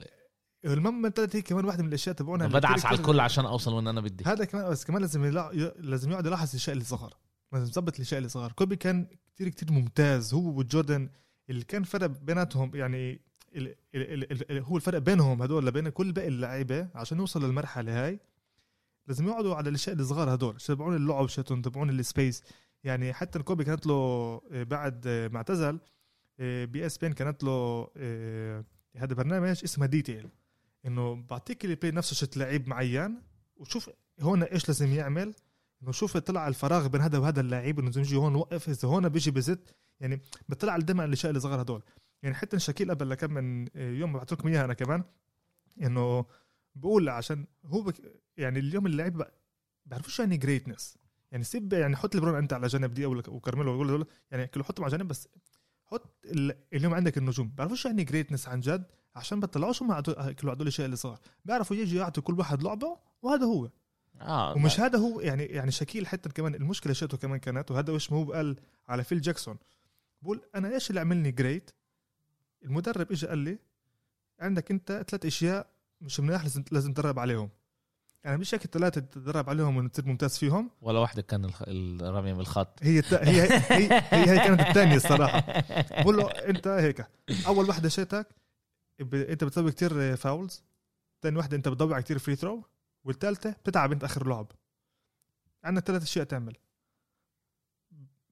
[0.66, 4.02] ال mentality هي كمان واحدة من الأشياء تبعونها بدعس على الكل عشان أوصل وين أنا
[4.02, 4.24] بدي.
[4.28, 5.74] هذا كمان بس كمان لازم يلا...
[5.80, 7.14] لازم يقعد يلاحظ الاشياء اللي صغر.
[7.54, 8.52] لازم يظبط الاشياء اللي صغر.
[8.52, 10.34] كوبي كان كتير كتير ممتاز.
[10.34, 11.10] هو وجوردن
[11.50, 13.22] اللي كان فرق بيناتهم يعني
[14.52, 18.20] هو الفرق بينهم هدول لبين كل باقي اللعيبة عشان نوصل للمرحلة هاي
[19.08, 22.44] لازم يقعدوا على الأشياء الصغار هدول تبعون اللعب شتون تبعون السبيس.
[22.84, 23.94] يعني حتى كوبي كانت له
[24.52, 25.80] آه، بعد آه، ما اعتزل
[26.40, 30.30] بي إس بين كانت له آه، هذا برنامج اسمه ديتيل
[30.86, 33.22] إنه بعطيك البلاي نفسه شت لعيب معين
[33.58, 33.90] وشوف
[34.22, 35.34] هون إيش لازم يعمل.
[35.84, 39.10] إنه شوف طلع الفراغ بين هذا وهذا اللاعب إنه لازم يجي هون وقف إذا هون
[39.10, 39.76] بيجي بزت.
[40.00, 41.84] يعني بطلع دائما على الأشياء الصغار هدول.
[42.24, 45.04] يعني حتى شاكيل قبل لكم من يوم بعت لكم إياها أنا كمان
[45.82, 46.26] إنه
[46.76, 47.96] بقول عشان هو بك
[48.38, 49.32] يعني اليوم اللاعب بق-
[49.86, 50.98] بيعرفوش يعني greatness
[51.32, 54.98] يعني سيب يعني حط ليبرون أنت على جنب دي وكارميلو دول يعني كله حطهم على
[54.98, 55.28] جنب بس
[55.86, 57.48] حط ال- اليوم عندك النجوم.
[57.50, 61.20] بيعرفوش يعني greatness عن جد؟ عشان بطلعوش هم كل هدول الاشياء اللي صار.
[61.46, 63.70] بيعرفوا يجي يعطوا كل واحد لعبة وهذا هو.
[64.22, 68.12] آه ومش هذا هو يعني يعني شكيل حتى كمان المشكلة شاته كمان كانت وهذا وش
[68.12, 68.56] ما هو قال
[68.88, 69.58] على فيل جاكسون.
[70.22, 71.72] بقول أنا إيش اللي عملني جريت
[72.64, 73.60] المدرب اجى قال لي
[74.40, 75.68] عندك أنت ثلاث أشياء
[76.02, 77.50] مش مناح لازم لازم تدرب عليهم.
[78.24, 81.52] يعني مش هيك الثلاثة تدرب عليهم وتصير ممتاز فيهم؟ ولا واحدة كان.
[81.68, 83.14] الرميه بالخط هي الت...
[83.14, 83.50] هي, هي,
[83.92, 85.64] هي, هي, كانت الثانية الصراحة.
[86.04, 87.08] بقول له أنت هيك
[87.48, 88.28] أول واحدة شاتك
[89.00, 89.16] ب...
[89.16, 90.64] أنت بتسوي كتير fouls
[91.22, 92.64] ثاني واحدة أنت بتضيع كتير free throw
[93.04, 94.52] والثالثه بتتعب أنت آخر لعب.
[95.64, 96.58] عندك ثلاث أشياء تعمل.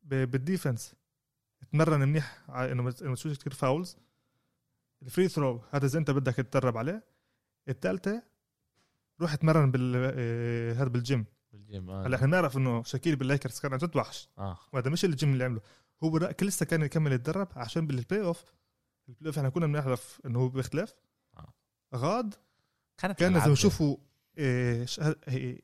[0.03, 0.32] ب...
[0.31, 0.95] بال defense
[1.71, 3.97] تمرن منيح إنه ما تسويش كتير fouls
[5.01, 7.03] ال free throw هذا إذا أنت بدك تتدرب عليه.
[7.69, 8.23] الثالثه
[9.21, 12.07] روح اتمرن بال آه، هذا بال gym بال gym آه.
[12.07, 14.29] هلأ إحنا بنعرف إنه شاكيل بالليكرز كان عن جد وحش.
[14.37, 14.57] آه.
[14.73, 15.61] وهذا مش الجيم اللي عمله.
[16.03, 18.43] هو كل لسه كان يكمل يتدرب عشان بالبلاي اوف
[19.09, 20.93] البلاي اوف إحنا كنا بنعرف إنه هو بيختلف.
[21.37, 21.53] آه.
[21.95, 22.33] غاد
[22.97, 23.51] كانت كان لازم.
[23.51, 23.97] نشوفوا
[24.37, 25.61] إيه ش- ه- هي-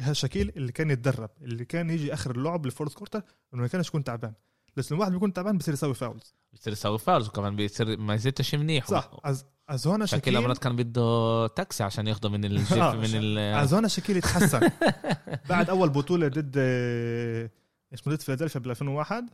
[0.00, 3.22] هالشكيل اللي كان يتدرب اللي كان يجي آخر اللعب الفورث كورتر
[3.54, 4.34] إنه ما كانش يكون تعبان.
[4.76, 8.54] بس لما واحد بيكون تعبان بصير يسوي فاولز بصير يسوي فاولز وكمان بيصير ما يزيدش
[8.54, 8.86] منيح.
[8.86, 9.10] صح.
[9.24, 10.40] از از هون شكيل.
[10.40, 14.70] مرات كان بده تاكسي عشان ياخده من الجيف آه، من ال از هون شكيل يتحسن.
[15.50, 17.50] بعد أول بطولة ضد آه،
[17.92, 19.24] إيش ضد فيلادلفيا بال 2001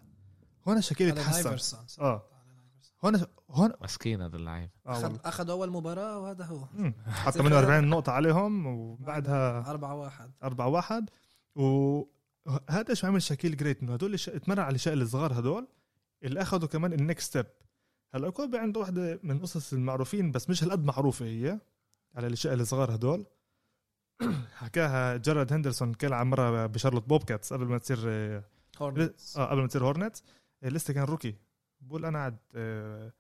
[0.69, 1.57] هون شكيل يتحسن.
[2.01, 2.23] آه.
[3.05, 3.21] هون
[3.51, 4.71] هون مسكين هذا اللعيب.
[4.87, 5.17] آه اخذ.
[5.25, 6.65] اخذ أول مباراة وهذا هو.
[7.25, 11.11] حط 48 نقطة عليهم وبعدها 4 1 4 1
[12.47, 15.69] وهذا شو عمل شاكيل great إنه هدول اتمرن على الاشياء الصغار هدول
[16.23, 17.47] اللي أخذوا كمان ال next step
[18.15, 21.61] هلأ كوبي عنده واحدة من القصص المعروفين بس مش هالقد معروفة هي
[22.15, 23.27] على الاشياء الصغار هدول.
[24.63, 28.45] حكاها جيرالد هندرسون كان على مرة بشارلوت بوبكاتس قبل ما تصير آه
[28.79, 30.25] هورنتس قبل ما تصير هورنتس
[30.63, 31.35] آه، لسه كان rookie.
[31.81, 33.13] بقول أنا قاعد آه،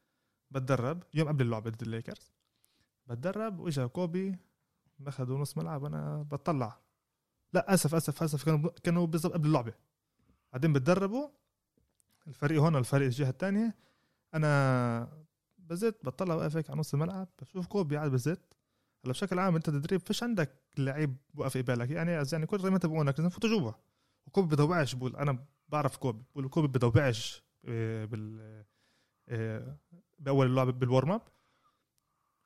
[0.50, 2.32] بتدرب يوم قبل اللعبة ضد الليكرز.
[3.06, 4.36] بتدرب وإجا كوبي
[4.98, 6.82] باخذوا نص ملعب أنا بطلع.
[7.53, 8.44] لا أسف أسف أسف.
[8.44, 9.74] كانوا كانوا بالضبط قبل اللعبة.
[10.53, 11.28] بعدين بتدربوا.
[12.26, 13.76] الفريق هون الفريق الجهة الثانية
[14.34, 15.22] أنا
[15.59, 18.40] بزت بطلع واقف هيك على نص الملعب بشوف كوبي قاعد بزت
[19.05, 21.90] هلأ بشكل عام أنت تدريب فيش عندك لعيب وقف قبالك.
[21.90, 23.72] يعني يعني كل ما أنت بقولك لازم فوتوا جوا.
[24.26, 28.64] وكوبي بدوعش بقول أنا بعرف كوبي بقول كوبي بدوعش آه، بال
[29.28, 29.76] آه،
[30.18, 31.22] بأول اللعبة بال warm up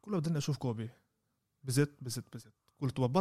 [0.01, 0.91] كله بدنا أشوف كوبي.
[1.65, 3.13] بزت بزت بزت قلت طب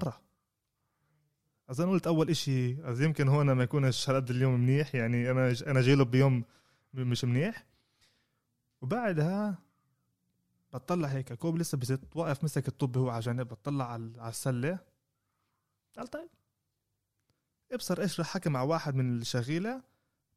[1.70, 5.82] أظن قلت أول إشي אז يمكن هون ما يكونش هالقد اليوم منيح يعني أنا أنا
[5.82, 6.44] جاي له بيوم
[6.94, 7.66] مش منيح.
[8.82, 9.58] وبعدها
[10.74, 14.80] بطلع هيك كوبي لسه بزت واقف مسك الطابة هو على جنب بطلع على على السلة.
[15.98, 16.30] قال طيب.
[17.72, 19.84] ابصر إيش رح حكي مع واحد من الشغيلة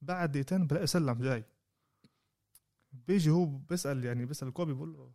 [0.03, 1.45] بعد دقيقتين بلاقي سلم جاي.
[2.93, 5.13] بيجي هو بيسأل يعني بيسأل كوبي بقول له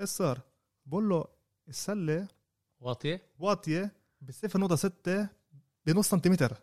[0.00, 0.40] إيش صار؟
[0.86, 1.24] بقول له
[1.68, 2.28] السلة
[2.80, 5.26] واطية؟ واطية ب 0.6
[5.86, 6.56] بنص سنتيمتر.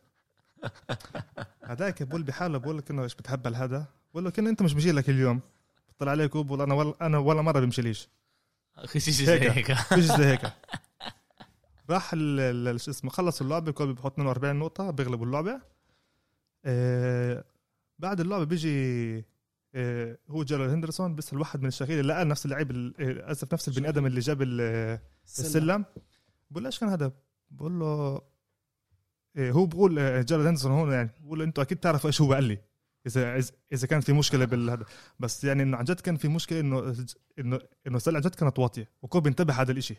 [1.64, 4.92] هذاك بقول بحاله بقول لك إنه إيش بتهبل هذا بقول له كان أنت مش بجي
[4.92, 5.42] لك اليوم.
[5.90, 8.10] بطلع عليه كوب بقول أنا ولا أنا ولا مرة بمشيليش.
[8.98, 9.74] شيء زي هيك.
[9.74, 10.42] فيش زي هيك.
[11.90, 12.12] راح
[12.78, 15.62] شو اسمه خلص اللعبة كوبي بحط 42 نقطة بيغلبوا اللعبة.
[16.66, 17.44] آه
[18.00, 19.26] بعد اللعبة بيجي
[19.76, 22.94] آه هو جيرالد هندرسون بيسأل واحد من الشغيل لقى نفس اللعيب ال-
[23.28, 25.86] آه، اسف نفس البني آدم اللي جاب ال- السلم.
[26.52, 27.12] بقول له إيش كان هذا؟
[27.52, 28.22] بقول له
[29.38, 32.44] هو بقول آه، جيرالد هندرسون هون يعني بقول له إنتوا أكيد تعرفوا إيش هو قال
[32.44, 32.58] لي
[33.08, 34.86] إذا إذا- إذا كان في مشكلة بالهذا.
[35.20, 36.96] بس يعني إنه عن جد كان في مشكلة إنه
[37.40, 39.96] إنه إنه السله عن جد كانت واطية وكوبي انتبه هذا الإشي.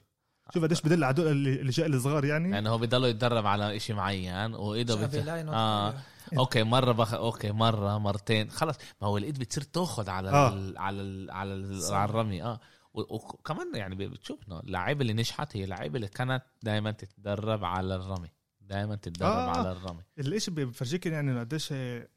[0.55, 2.51] شوف قديش بدل على اللي اللي جاي الصغار يعني.
[2.51, 5.14] يعني هو بضله يتدرب على إشي معين وإيده بت...
[5.17, 5.95] line آه.
[6.39, 7.14] okay مرة بخ...
[7.15, 10.49] okay مرة مرتين خلص ما هو الإيد بتصير تأخذ على آه.
[10.53, 10.78] ال...
[10.78, 11.30] على ال...
[11.30, 11.95] على ال...
[11.95, 12.61] على الرمي آه.
[12.95, 17.95] و- وكمان يعني بتشوف إنه اللعيبة اللي نجحت هي اللعيبة اللي كانت دائما تتدرب على
[17.95, 18.28] الرمي.
[18.69, 19.51] دائما تتدرب آه.
[19.51, 20.03] على الرمي.
[20.19, 22.09] الاشي بفرجيك يعني قديش آه،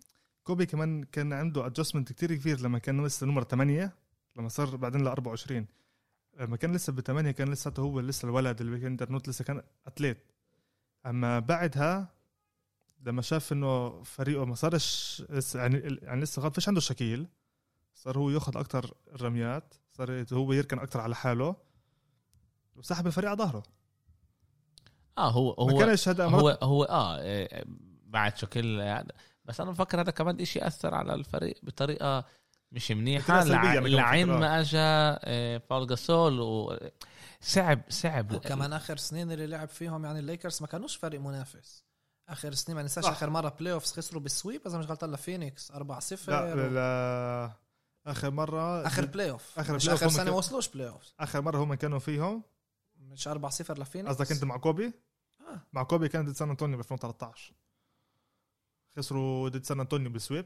[0.44, 3.94] كوبي كمان كان عنده adjustment كتير كبير لما كان لسه نمرة 8
[4.36, 5.68] لما صار بعدين ل 24
[6.40, 10.18] لما كان لسه بثمانية كان لسه هو لسه الولد اللي كان not لسه كان athlete
[11.06, 12.14] أما بعدها
[13.02, 17.28] لما شاف إنه فريقه ما صارش لسه يعني يعني لسه غلط فيش عنده شكيل.
[17.96, 21.56] صار هو ياخذ أكتر الرميات صار هو يركن أكتر على حاله.
[22.76, 23.64] وسحب الفريق على ظهره.
[25.18, 27.64] آه هو ما هو كانش هذا هو هو آه إيه،
[28.04, 29.14] بعد شكل يعني
[29.46, 32.26] بس أنا بفكر هذا كمان إشي اثر على الفريق بطريقة
[32.72, 33.44] مش منيحة.
[33.44, 34.28] لعين.
[34.28, 40.62] ما اجى آه، باول جاسول وصعب صعب وكمان آخر سنين اللي لعب فيهم يعني الليكرز
[40.62, 41.84] ما كانوش فريق منافس.
[42.30, 43.06] آخر سنين ما ننساش.
[43.06, 47.52] آخر مرة playoffs خسروا بال sweep إذا مش غلطان لفينيكس 4 0 لا, لا
[48.12, 51.74] آخر مرة آخر playoff آخر مش playoff اخر سنة ما وصلوش playoff آخر مرة هم
[51.74, 52.44] كانوا فيهم؟
[53.00, 54.16] مش 4 0 لفينيكس.
[54.16, 54.94] قصدك أنت مع كوبي؟
[55.74, 57.54] مع كوبي كان ضد سان أنطونيو ب 2013
[58.98, 60.46] خسروا ضد سان أنطونيو بال sweep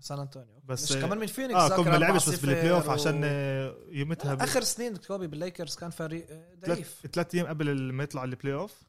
[0.00, 0.60] سان أنطونيو.
[0.64, 3.20] بس- مش كمان من فينيكس آه كوبي ما 4-0 لعبش بس بال playoff و- عشان
[3.24, 7.06] آه، يومتها ب- آخر سنين كوبي بالليكرز كان فريق آه، ضعيف.
[7.12, 8.82] ثلاث أيام قبل ما يطلع ال playoff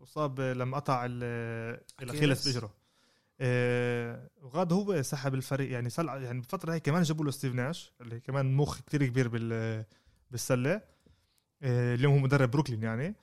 [0.00, 2.74] وصاب لما قطع ال- ال Achilles باجره
[3.40, 7.92] آه، وغاد هو سحب الفريق يعني سلع يعني بفترة هي كمان جابوا له ستيف ناش
[8.00, 9.84] اللي كمان مخ كتير كبير بال
[10.30, 10.80] بالسلة.
[11.62, 13.14] آه، اليوم هو مدرب بروكلين يعني.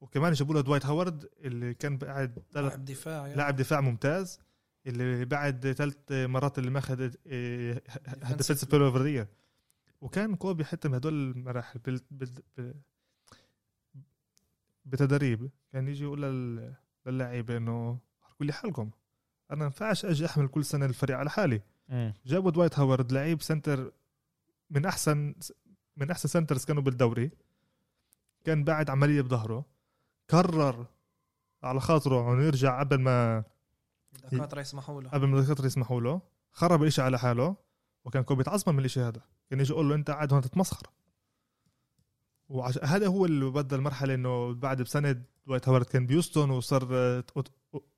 [0.00, 3.34] وكمان جابوا له دوايت هاورد اللي كان قاعد ثلاث لاعب دفاع يعني.
[3.34, 4.40] لاعب دفاع ممتاز
[4.86, 7.10] اللي بعد ثلاث مرات اللي ماخذ
[8.36, 9.26] Defensive Player of the
[10.00, 12.00] وكان كوبي حتى من هدول المراحل بال...
[12.10, 12.30] بال...
[12.56, 12.74] بال...
[14.84, 15.50] بتدريب.
[15.72, 16.74] كان يجي يقول لل...
[17.06, 18.90] للعيبه إنه حركوا لي حالكم.
[19.50, 21.62] أنا ما ينفعش أجي أحمل كل سنة الفريق على حالي.
[21.88, 22.14] مم.
[22.26, 23.92] جابوا دوايت هاورد لعيب center
[24.70, 25.34] من احسن
[25.96, 27.30] من أحسن centers كانوا بالدوري.
[28.44, 29.64] كان بعد عملية بظهره.
[30.30, 30.86] قرر
[31.62, 33.44] على خاطره انه يرجع قبل ما
[34.24, 36.20] الدكاتره يسمحوا له قبل ما الدكاتره يسمحوا له
[36.52, 37.56] خرب الاشي على حاله
[38.04, 39.20] وكان كوبي يتعصب من الإشي هذا.
[39.50, 40.86] كان يجي يقول له أنت قاعد هون تتمسخر.
[42.48, 42.78] وعش...
[42.78, 46.84] هذا هو اللي بدل المرحلة إنه بعد بسنة دوايت هاورد كان بهيوستون وصار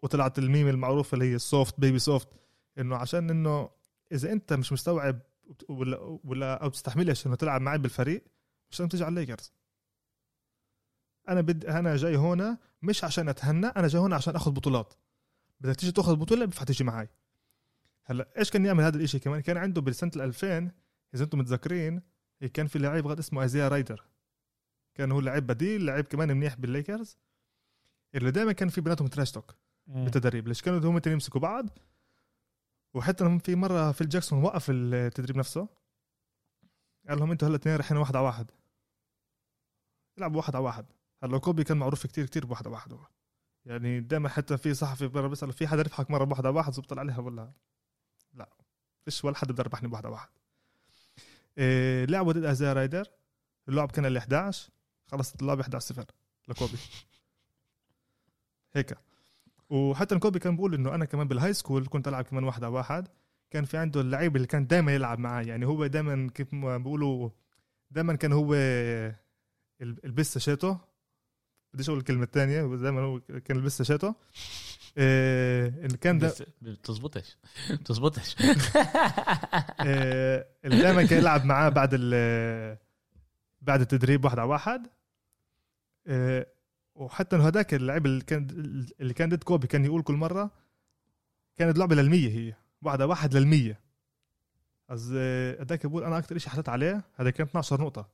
[0.03, 2.29] وطلعت الميم المعروفة اللي هي ال soft baby soft
[2.79, 3.71] إنه عشان إنه
[4.13, 5.21] إذا أنت مش مستوعب
[5.69, 8.25] ولا ولا أو بتستحملش إنه تلعب معي بالفريق
[8.71, 9.53] مش لازم تيجي على الليكرز
[11.29, 14.95] أنا بدي أنا جاي هون مش عشان أتهنى أنا جاي هون عشان آخذ بطولات.
[15.61, 17.09] بدك تيجي تأخذ بطولة بينفع تيجي معي
[18.05, 20.71] هلأ إيش كان يعمل هذا الإشي؟ كمان كان عنده بسنه 2000
[21.15, 22.03] إذا أنتم متذكرين
[22.55, 24.05] كان في لعيب غاد اسمه إيزايا رايدر.
[24.95, 27.19] كان هو لعيب بديل لعيب كمان منيح بالليكرز.
[28.15, 29.55] اللي دائما كان في بيناتهم trash talk
[29.87, 30.49] بالتدريب.
[30.49, 31.79] ليش كانوا هم الاثنين يمسكوا بعض؟
[32.95, 35.69] وحتى لما في مرة فيل جاكسون وقف التدريب نفسه
[37.09, 38.51] قال لهم أنتوا هلأ الاثنين رايحين واحد على واحد.
[40.19, 40.87] يلعبوا واحد على واحد.
[41.23, 43.07] هلا كوبي كان معروف كتير كتير واحد هو.
[43.65, 46.99] يعني دائما حتى في صحفي برا بيسأل في حدا ربحك مرة بواحد على واحد زبط
[46.99, 47.53] عليها ولا
[48.35, 48.49] لا
[49.05, 50.29] فيش ولا حدا بده يربحني بواحد على واحد
[51.59, 53.07] إيه لعبوا ضد إيزايا رايدر.
[53.69, 54.71] اللعب كان ال 11
[55.07, 56.05] خلصت اللعبه 11 0
[56.49, 56.79] لكوبي.
[58.73, 58.99] هيك.
[59.71, 62.73] وحتى كوبي كان بيقول إنه أنا كمان بال high school كنت ألعب كمان واحد على
[62.75, 63.09] واحد.
[63.51, 65.43] كان في عنده اللعيب اللي كان دائما يلعب معاه.
[65.43, 67.31] يعني هو دائما كيف بيقولوا
[67.91, 70.77] دائما كان هو ال- البسه شاتو.
[71.75, 74.13] بديش أقول الكلمة الثانية دائما هو كان البسه شاتو.
[74.99, 77.39] إيه إن كان دا بس بتزبطش
[77.81, 78.37] بتزبطش
[79.81, 82.79] إيه اللي دائما كان يلعب معاه بعد ال
[83.61, 84.87] بعد التدريب واحد على واحد.
[86.07, 86.47] إيه
[86.95, 88.47] وحتى إنه هذاك اللعيب اللي كان
[89.01, 90.51] اللي كان ضد كوبي كان يقول كل مرة
[91.57, 92.55] كانت لعبة للمية هي.
[92.83, 93.81] واحد على واحد للمية.
[94.91, 95.13] از
[95.61, 98.09] هذاك بقول أنا أكثر شيء حطيت عليه هذا كان 12 نقطة.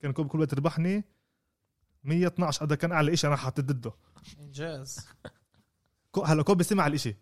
[0.00, 1.04] كان كوبي كل وقت يربحني
[2.06, 3.92] 112 هذا كان أعلى شيء أنا حطيت ضده
[4.40, 5.08] انجاز
[6.24, 7.16] هلا كوبي سمع الإشي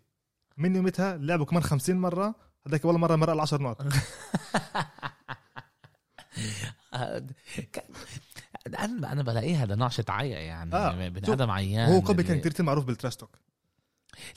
[0.57, 2.35] من يومتها لعبوا كمان 50 مرة
[2.67, 3.81] هذاك ولا مرة مرق ال 10 نقط
[8.79, 11.09] أنا أنا بلاقيه هذا نوع شتعية يعني آه.
[11.09, 13.27] بني شوف، آدم عيان هو كوبي كان كثير معروف بال trash لا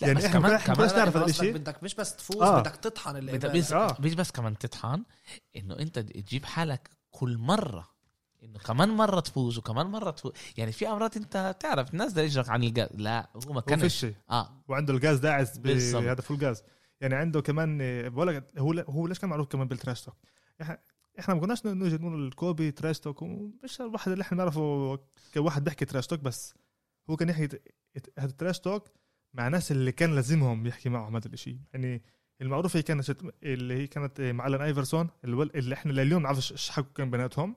[0.09, 2.61] يعني بس إحنا كمان كمان كناش نعرف هذا الإشي بدك مش بس تفوز آه.
[2.61, 3.51] بدك تطحن اللي بدك.
[3.57, 3.97] بس آه.
[4.01, 5.05] مش بس كمان تطحن
[5.57, 7.89] إنه أنت تجيب حالك كل مرة
[8.49, 10.33] إنه كمان مرة تفوز وكمان مرة تفوز.
[10.57, 13.83] يعني في امرات أنت تعرف الناس ده إجرك عن الجاز لا هو ما هو كانش.
[13.83, 14.65] فيش آه.
[14.69, 15.59] وعنده الغاز داعس.
[15.59, 16.63] بهذا full gas
[17.01, 17.79] يعني عنده كمان
[18.09, 20.17] بقول لك هو هو ليش كان معروف كمان بال trash talk
[21.19, 23.23] إحنا ما كناش نجي نقول الكوبي trash talk
[23.65, 24.99] مش الواحد اللي إحنا نعرفه
[25.35, 26.55] كواحد بيحكي trash talk بس.
[27.11, 27.49] هو كان يحكي
[28.19, 28.89] هذا ال trash talk
[29.35, 32.03] مع ناس اللي كان لازمهم يحكي معهم هذا الشيء يعني
[32.41, 36.93] المعروفة هي كانت اللي هي كانت مع الان ايفرسون اللي إحنا لليوم نعرف إيش حكوا
[36.95, 37.57] كان بيناتهم.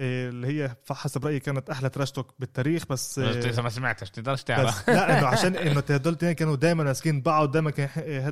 [0.00, 4.42] اللي هي حسب رأيي كانت أحلى trash talk بالتاريخ بس إيه، اذا ما سمعتش تقدرش
[4.42, 7.88] تعرف لا إنه عشان إنه هدول الاثنين كانوا دائما ماسكين بعض دائما كان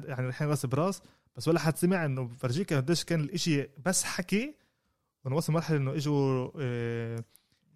[0.08, 1.02] يعني الحين رأس براس
[1.36, 4.54] بس ولا حد سمع إنه فرجيك قديش كان الإشي بس حكي
[5.24, 7.24] ونوصل مرحلة إنه إجوا آه،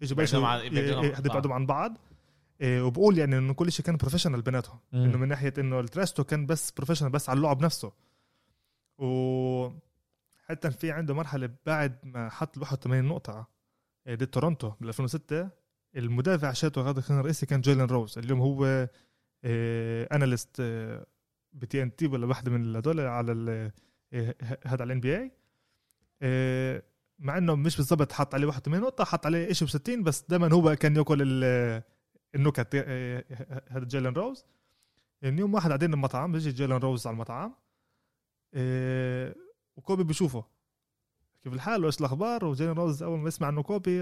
[0.03, 1.97] إجوا بلشوا بعدهم عن- بعدهم عن ي- يبعدوا عن بعض.
[2.61, 4.79] آه، وبقول يعني إنه كل شيء كان professional بيناتهم.
[4.93, 7.91] إنه من ناحية إنه ال trash talk كان بس professional بس على اللعب نفسه.
[8.97, 9.69] و
[10.45, 13.31] حتى في عنده مرحلة بعد ما حط ال 81 نقطة.
[13.33, 13.47] آه،
[14.09, 15.49] ضد تورونتو بال 2006
[15.95, 18.17] المدافع شاتو هذا كان رئيسي كان جيلين روز.
[18.17, 18.89] اليوم هو
[20.15, 20.61] analyst
[21.53, 23.71] ب TNT ولا واحدة من هذول على
[24.13, 25.31] آه، هذا على ال NBA
[27.19, 30.53] مع إنه مش بالضبط حط عليه 81 نقطة حط عليه شيء ب 60 بس دائما
[30.53, 31.83] هو كان يأكل ال-
[32.35, 33.23] النكت آه،
[33.69, 34.45] هذا جيلين روز.
[35.21, 37.53] يعني يوم واحد قاعدين بالمطعم بيجي جيلين روز على المطعم.
[38.53, 39.35] آه،
[39.75, 40.45] وكوبي بشوفه
[41.43, 43.97] كيف الحال؟ وإيش الأخبار؟ وجيلين روز أول ما يسمع إنه كوبي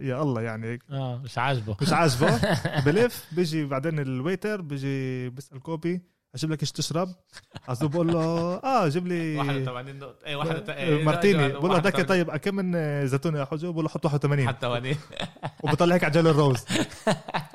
[0.00, 0.78] يا الله يعني.
[0.90, 1.76] آه مش عاجبه.
[1.82, 2.40] مش عاجبه.
[2.86, 6.02] بلف بيجي بعدين ال waiter بيجي بيسأل كوبي.
[6.34, 7.08] أجيب لك إيش تشرب؟
[7.68, 8.20] قصده بقول له
[8.56, 10.26] آه جيب لي 81 نقطة.
[10.26, 11.48] اي آه، مارتيني.
[11.48, 14.96] بقول له هداك طيب كم من زيتون يا حجو بقول له حط 81 حتى واني
[15.62, 16.64] وبطلع هيك على جيلين روز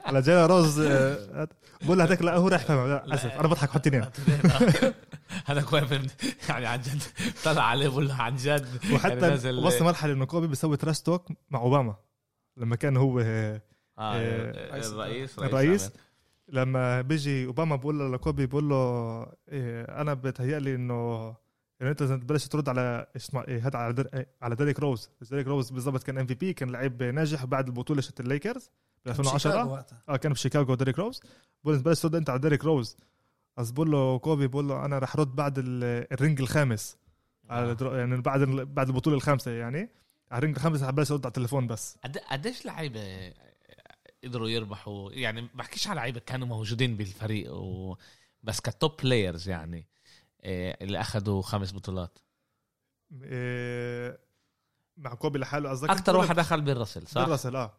[0.05, 1.47] على جيلين روز آه،
[1.81, 4.05] بقول له هداك لا هو راح يفهم لا اسف أنا بضحك حط اثنين
[5.45, 5.83] هذا كويس
[6.49, 7.01] يعني عن جد
[7.43, 8.67] طلع عليه بقول له عن جد.
[8.83, 11.95] يعني وحتى وصل مرحلة إنه كوبي بيسوي trash talk مع أوباما
[12.57, 13.61] لما كان هو آه،
[13.99, 15.91] آه الرئيس رئيس الرئيس.
[16.49, 21.27] لما بيجي أوباما بقول له لكوبي بقول له إيه أنا بتهيألي إنه
[21.81, 24.07] انه انت لازم تبلش ترد على اسمع إيه هذا على در...
[24.13, 25.09] إيه على ديريك روز.
[25.29, 28.71] ديريك روز بالضبط كان MVP كان لعيب ناجح بعد البطولة شت الليكرز
[29.05, 30.01] ب شيكاغو 2010 وقتها.
[30.09, 31.21] آه كان بشيكاغو ديريك روز.
[31.63, 32.97] بقول له تبلش ترد أنت على ديريك روز.
[33.57, 36.97] بس بقول له كوبي بقول له أنا رح رد بعد ال- ال ring الخامس.
[37.49, 37.95] على در...
[37.97, 39.89] يعني بعد بعد البطولة الخامسة يعني.
[40.31, 41.97] على ال ring الخامس رح بلش ارد على التليفون بس.
[42.03, 42.99] قد- قديش لعيبة
[44.27, 45.11] قدروا يربحوا.
[45.11, 47.95] يعني بحكيش على لعيبة كانوا موجودين بالفريق و...
[48.43, 49.87] بس ك top players يعني
[50.43, 52.19] إيه اللي اخذوا خمس بطولات.
[53.23, 54.19] إيه
[54.97, 57.73] مع كوبي لحاله قصدك أكثر واحد دخل بالرسل صح؟ بالرسل آه.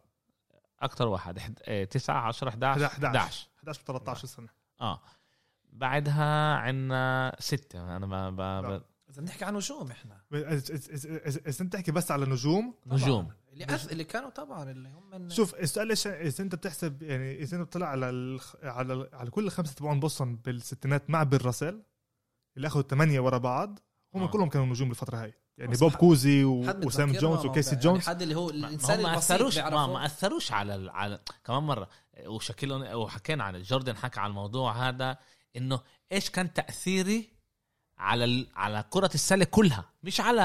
[0.79, 4.47] أكثر واحد إحد- إيه 9 10 11 11 11 11 13 سنة.
[4.81, 5.01] آه.
[5.73, 7.95] بعدها عندنا ستة.
[7.97, 8.35] أنا ما ب...
[8.65, 8.81] ب...
[9.09, 10.21] إذا بنحكي عن نجوم إحنا.
[10.33, 13.23] إذا- إذا- إذا إذا- اذا انت تحكي بس على نجوم نجوم.
[13.23, 13.35] طبعاً.
[13.53, 13.91] اللي أث...
[13.91, 15.29] اللي كانوا طبعا اللي هم من...
[15.29, 18.55] شوف السؤال ليش اذا أنت بتحسب؟ يعني إذا أنت بتطلع على الخ...
[18.63, 21.83] على على كل الخمسه تبعون بوسطن بالستينات مع بيل راسل
[22.57, 23.79] اللي أخذوا ثمانيه ورا بعض
[24.15, 24.27] هم آه.
[24.27, 25.33] كلهم كانوا نجوم بالفترة هاي.
[25.57, 26.59] يعني بوب كوزي و...
[26.85, 28.07] وسام جونز وكيسي يعني جونز.
[28.07, 31.89] حد اللي هو ما الإنسان ما اثروش ما, ما أثروش على ال- على كمان مرة
[32.25, 35.17] وشكيل وحكينا عن جوردن حكى على الموضوع هذا
[35.55, 35.79] إنه
[36.11, 37.38] إيش كان تأثيري
[37.99, 38.47] على ال...
[38.55, 40.41] على كرة السلة كلها مش على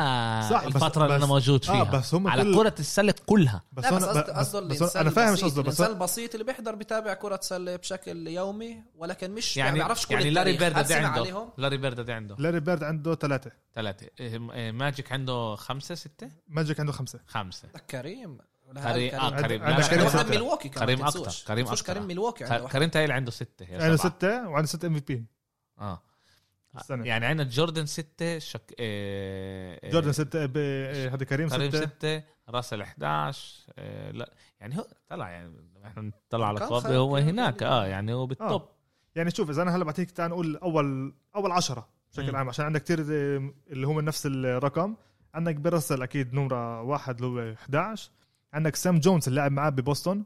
[0.51, 1.81] صح، بس- الفترة اللي بس- أنا موجود فيها.
[1.81, 2.55] آه بس هم على كل...
[2.55, 3.63] كرة السلة كلها.
[3.73, 6.75] بس بس قصده بس الانسان أنا فاهم إيش البسيط، قصده بس الإنسان البسيط اللي بيحضر
[6.75, 10.57] بيتابع كرة سلة بشكل يومي ولكن مش يعني يعني بيعرفش كل يعني لاري.
[10.57, 12.37] بيرد عنده؟ لاري بيرد عنده.
[12.39, 13.51] لاري بيرد عنده ثلاثة.
[13.75, 14.07] ثلاثة.
[14.21, 17.21] إيه، إيه، ماجيك عنده خمسة ستة؟ ماجيك عنده خمسة.
[17.27, 17.69] خمسة.
[17.91, 18.39] كريم.
[18.85, 19.63] كريم آه كريم.
[19.65, 20.23] لا، كريم كريم ستة.
[20.23, 21.07] كريم ميلواكي كمان كريم.
[21.07, 21.33] أكتر،
[21.87, 22.45] كريم ميلواكي.
[22.69, 23.67] كريم تايل عنده ستة.
[23.71, 23.97] عنده.
[23.97, 25.25] ستة وعنده ستة MVP
[25.81, 26.03] آه.
[26.81, 27.07] السنة.
[27.07, 28.75] يعني عندنا جوردن ستة شك...
[28.79, 29.91] إيه...
[29.91, 30.57] جوردن ستة ب...
[30.57, 31.87] إيه، هذا كريم كريم ستة.
[31.87, 35.53] ستة راسل 11 إيه لا يعني هو طلع يعني
[35.85, 37.62] إحنا نطلع على خير هو هناك.
[37.62, 38.62] آه يعني هو بال top.
[39.14, 42.37] يعني شوف إذا أنا هلا بعطيك تعال نقول أول أول عشرة بشكل مم.
[42.37, 44.95] عام عشان عندك كثير اللي هم نفس الرقم.
[45.35, 48.11] عندك بيل راسل أكيد نمرة واحد اللي هو 11
[48.53, 50.25] عندك سام جونز اللي لعب معاه ببوسطن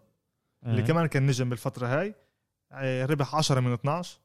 [0.67, 2.15] اللي كمان كان نجم بالفترة هاي
[2.73, 4.19] آه، ربح 10 من 12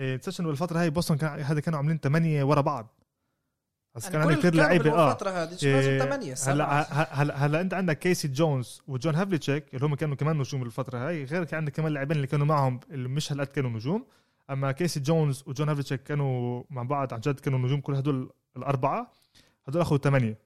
[0.00, 3.00] تنساش انه بالفترة هاي بوسطن كان هذا كانوا عاملين 8 ورا بعض.
[3.94, 5.08] بس يعني كان عندك كثير لعيبة آه.
[5.08, 6.92] بالفترة هذه إيه، لازم ثمانية هلا
[7.22, 11.24] هلا هلا انت عندك كيسي جونز وجون هافليتشيك اللي هم كانوا كمان نجوم بالفترة هاي
[11.24, 14.06] غير كان عندك كمان لاعبين اللي كانوا معهم اللي مش هالقد كانوا نجوم.
[14.50, 19.12] أما كيسي جونز وجون هافليتشيك كانوا مع بعض عن جد كانوا نجوم كل هدول الأربعة.
[19.68, 20.38] هدول أخذوا ثمانيه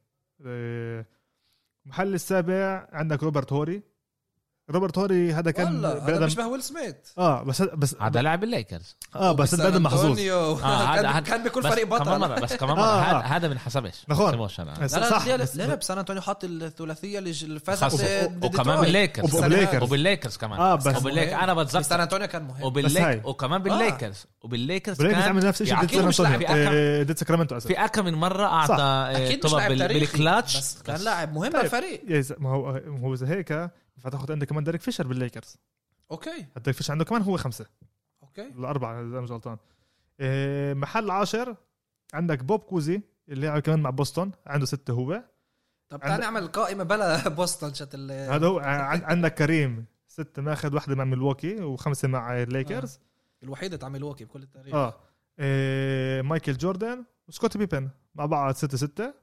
[0.46, 1.06] إيه،
[1.86, 3.82] محل السابع عندك روبرت هوري.
[4.70, 6.94] روبرت هوري هذا كان والله هذا بني آدم- بيشبه ويل سميث.
[7.18, 8.96] آه بس بس هذا لاعب الليكرز.
[9.16, 10.18] آه بس آدم محظوظ.
[10.20, 10.54] آه،
[10.94, 12.82] هذا- كان- بكل فريق كمان بطل مرة بس كمان مرة.
[12.84, 13.20] آه، هذا آه.
[13.20, 13.48] هذا
[14.08, 14.46] نخون.
[14.46, 15.26] بس لا لا صح.
[15.26, 18.80] لا لا بس سان أنطونيو حط الثلاثية اللي فازت وكمان.
[18.80, 19.34] بالليكرز.
[19.34, 19.82] وبالليكرز.
[19.82, 20.36] وبالليكرز.
[20.36, 20.60] كمان.
[20.60, 22.56] آه بس أنا بس سان بتذكر أنطونيو كان مهم.
[22.58, 23.20] بس وبالليك هاي.
[23.24, 24.24] وكمان بالليكرز.
[24.42, 28.14] وبالليكرز كان عمل نفس الشيء ضد سان مش انطونيو إيه، ضد ساكرامنتو في اكم من
[28.14, 28.44] مرة.
[28.46, 31.60] أعطى آه، أكيد مش طبعا بالكلاتش بس كان لاعب مهم طيب.
[31.62, 32.02] بالفريق.
[32.08, 33.70] يا زلمة، ما هو ما هو إذا هيك
[34.04, 35.56] فتاخذ عندك كمان ديريك فيشر بالليكرز.
[36.10, 36.30] okay.
[36.56, 37.66] ديريك فيشر عنده كمان هو خمسة.
[38.22, 38.46] okay.
[38.46, 39.56] الأربعة إذا مش غلطان.
[40.20, 41.56] إيه، محل عاشر
[42.14, 45.24] عندك بوب كوزي اللي لعب كمان مع بوسطن عنده ستة هو.
[45.88, 48.58] طب عند- تعال نعمل قائمة بلا بوسطن شت ال- هذا هو.
[48.58, 53.00] عن- عندك كريم ستة ماخذ واحدة مع ميلواكي وخمسة مع الليكرز.
[53.42, 54.74] الوحيدة تاع ميلواكي بكل التاريخ.
[54.74, 55.00] آه,
[55.38, 57.90] إيه مايكل جوردن وسكوتي بيبن.
[58.14, 59.14] مع بعض ستة ستة.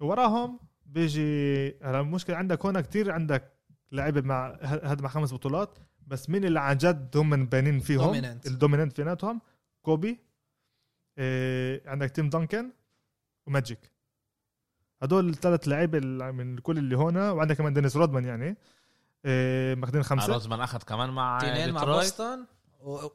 [0.00, 3.57] وراهم بيجي هلا المشكلة عندك هون كتير عندك
[3.92, 8.14] لعيبة مع هذا مع خمس بطولات بس مين اللي عن جد هم من بانين فيهم
[8.14, 8.46] Dominant.
[8.46, 9.40] ال dominant فيناتهم
[9.82, 10.18] كوبي
[11.18, 12.70] إيه عندك تيم دانكن
[13.46, 13.92] وماجيك
[15.02, 18.56] هدول الثلاث لعيبة اللي من كل اللي هون وعندك كمان دينيس رودمان يعني
[19.24, 20.32] إيه ماخذين خمسة.
[20.32, 22.44] رودمان أخذ كمان مع تنين مع بوسطن.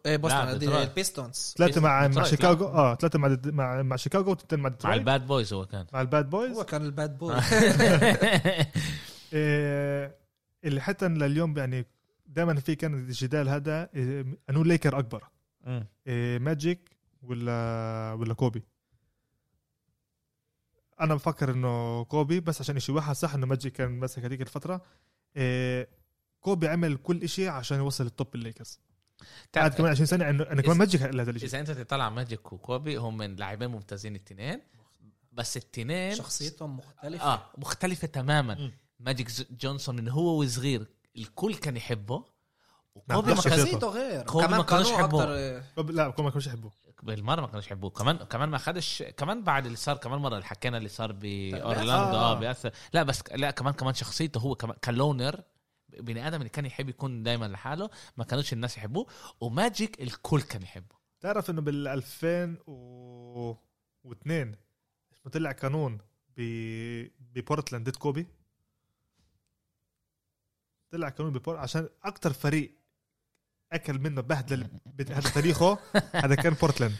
[0.05, 0.89] إيه بوسطن ديترويت.
[0.89, 1.53] البيستونز.
[1.57, 5.27] ثلاثة مع مع شيكاغو آه ثلاثة مع مع مع شيكاغو وثنتين مع مع ال Bad
[5.27, 5.85] Boys هو كان.
[5.93, 6.57] مع ال Bad Boys.
[6.57, 7.35] هو كان ال bad boy.
[9.33, 10.15] إيه،
[10.63, 11.85] اللي حتى لليوم يعني
[12.25, 15.23] دائما في كان الجدال هذا إيه، انو ليكر أكبر.
[16.07, 18.63] إيه، ماجيك ولا ولا كوبي؟
[21.01, 24.81] أنا بفكر إنه كوبي بس عشان شيء واحد صح إنه ماجيك كان ماسك هذيك الفترة.
[25.37, 25.87] إيه،
[26.41, 28.79] كوبي عمل كل شيء عشان يوصل ال top الليكرز
[29.19, 32.53] بعد تعرف- كمان 20 سنه انه إنه كمان ماجيك هذا الشيء إذا أنت تطلع ماجيك
[32.53, 34.61] وكوبي هم من لاعبين ممتازين التنين
[35.31, 37.23] بس التنين شخصيتهم مختلفة.
[37.25, 38.55] آه مختلفة تماما.
[38.55, 38.71] مم.
[38.99, 40.85] ماجيك جونسون من هو وصغير
[41.17, 42.23] الكل كان يحبه
[42.95, 43.79] وكوبي نعم، ما شخصيته.
[43.79, 44.23] كان غير.
[44.23, 45.59] كوبي كمان ما كانوش يحبوه.
[45.75, 46.71] كوبي- لا كوبي ما كانش يحبه.
[47.03, 47.89] بالمرة ما كانوش يحبوه.
[47.89, 52.17] كمان كمان ما خدش كمان بعد اللي صار كمان مرة اللي حكينا اللي صار باورلاندو
[52.17, 52.31] آه.
[52.31, 52.39] آه.
[52.39, 52.71] بيأثر.
[52.93, 55.43] لا بس لا كمان كمان شخصيته هو كمان ك loner
[55.99, 59.07] بني آدم اللي كان يحب يكون دائما لحاله ما كانوش الناس يحبوه.
[59.41, 60.95] وماجيك الكل كان يحبه.
[61.21, 64.55] تعرف إنه بال 2002
[65.13, 65.97] اسمه طلع قانون
[66.37, 66.41] ب
[67.33, 68.27] ببورتلاند ضد كوبي؟
[70.93, 72.75] طلع قانون ببور عشان أكتر فريق
[73.71, 74.69] أكل منه بهدله
[75.09, 75.77] هذا تاريخه
[76.13, 76.95] هذا كان بورتلاند.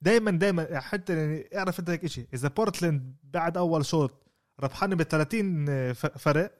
[0.00, 4.10] دائما دائما حتى يعني اعرف أنت هيك شيء إذا بورتلاند بعد أول شوط
[4.60, 6.52] ربحان ب 30 ف- فرق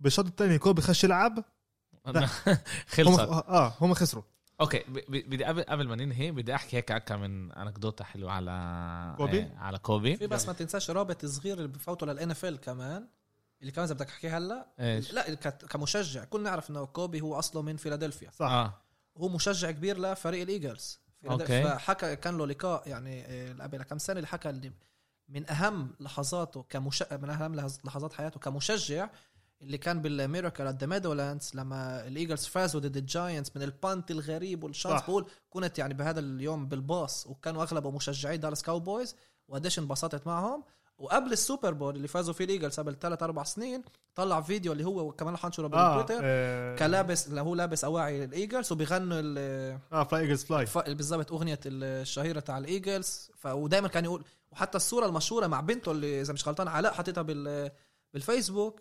[0.00, 1.38] بالشوط الثاني كوبي خش يلعب
[2.06, 2.26] هم
[2.86, 3.20] خلصت.
[3.20, 4.22] آه هم خسروا.
[4.60, 9.36] okay بدي قبل قبل ما ننهي بدي أحكي هيك كم من انكدوته حلوة على كوبي؟
[9.38, 10.16] إيه، على كوبي.
[10.16, 13.08] في بس ما تنساش رابط صغير اللي بفوتوا لل NFL كمان.
[13.60, 17.38] اللي كمان إذا بدك أحكيه هلا إيش؟ لا ك- كمشجع كلنا نعرف إنه كوبي هو
[17.38, 18.30] أصله من فيلادلفيا.
[18.30, 18.46] صح.
[18.50, 18.74] آه.
[19.16, 21.00] هو مشجع كبير لفريق الإيجلز.
[21.30, 21.62] okay.
[21.64, 24.72] فحكى كان له لقاء يعني آه، قبل كم سنة اللي حكى اللي
[25.28, 29.08] من أهم لحظاته كمش من أهم لحظ- لحظات حياته كمشجع
[29.62, 34.10] اللي كان بال Miracle at the Meadowlands لما الإيجلز فازوا ضد الجاينتس من ال punt
[34.10, 34.94] الغريب وال chance.
[35.02, 39.16] بقول كنت يعني بهذا اليوم بالباص وكانوا اغلبهم مشجعي دالاس كاوبويز
[39.48, 40.64] وقديش انبسطت معهم.
[40.98, 43.82] وقبل السوبر بول اللي فازوا فيه الإيجلز قبل ثلاث أربع سنين
[44.14, 47.84] طلع فيديو اللي هو كمان رح ننشره آه بالتويتر آه, كان لابس اللي هو لابس
[47.84, 53.30] أواعي الإيجلز وبيغنوا ال- آه Fly Eagles Fly بالضبط أغنية الشهيرة تاع الإيجلز.
[53.44, 57.70] ودائما كان يقول وحتى الصورة المشهورة مع بنته اللي إذا مش غلطان علاء حاططها بال
[58.14, 58.80] بالفيسبوك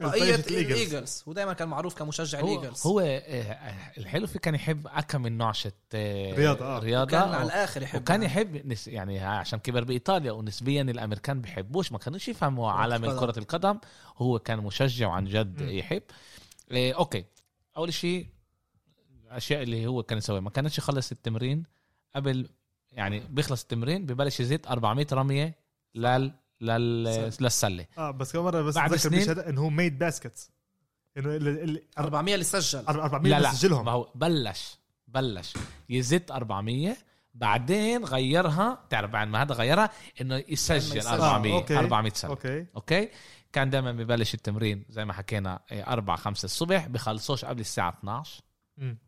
[0.00, 0.52] آه، الإيجلز.
[0.52, 5.38] الايجلز ودائما كان معروف كمشجع هو, الايجلز هو آه، الحلو فيه كان يحب أكم من
[5.38, 6.78] نوعشة آه، رياضة، آه.
[6.78, 11.92] رياضة كان على الآخر يحب وكان يحب نس يعني عشان كبر بإيطاليا ونسبيا الأمريكان بيحبوش
[11.92, 13.20] ما كانوش يفهموا عالم القدم.
[13.20, 13.78] كرة القدم
[14.16, 15.60] هو كان مشجع وعن جد.
[15.60, 16.02] يحب
[16.70, 17.24] إيه okay
[17.76, 18.26] أول شيء
[19.26, 21.64] الأشياء اللي هو كان يسويها ما كانش يخلص التمرين
[22.16, 22.48] قبل
[22.92, 25.54] يعني بيخلص التمرين ببلش يزيد 400 رمية
[25.94, 26.32] لل
[26.62, 27.04] لل
[27.40, 30.50] للسله آه بس كم مرة بس بعد بتذكر سنين- مشهد إنه هو made baskets
[31.16, 33.50] إنه ال- ال- 400 اللي سجل 400 لا لا.
[33.50, 35.52] بسجلهم ما هو بلش بلش.
[35.88, 36.96] يزيد 400
[37.34, 38.84] بعدين غيرها.
[38.90, 39.90] تعرف بعد ما هذا غيرها؟
[40.20, 41.06] إنه يسجل يسجل.
[41.06, 41.78] 400 آه، okay.
[41.78, 42.30] 400 سنة.
[42.30, 42.66] okay.
[42.76, 43.08] okay؟
[43.52, 48.40] كان دائما ببلش التمرين زي ما حكينا 4 5 الصبح بخلصوش قبل الساعة 12
[48.76, 48.98] مم.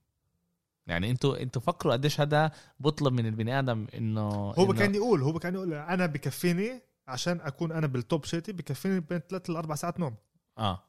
[0.86, 5.22] يعني أنتوا أنتوا فكروا قديش هذا بطلب من البني آدم إنه هو إنه- كان يقول
[5.22, 9.74] هو كان يقول أنا بكفيني عشان أكون أنا بال top shape بكفيني بين ثلاث لاربع
[9.74, 10.14] ساعات نوم.
[10.58, 10.82] آه.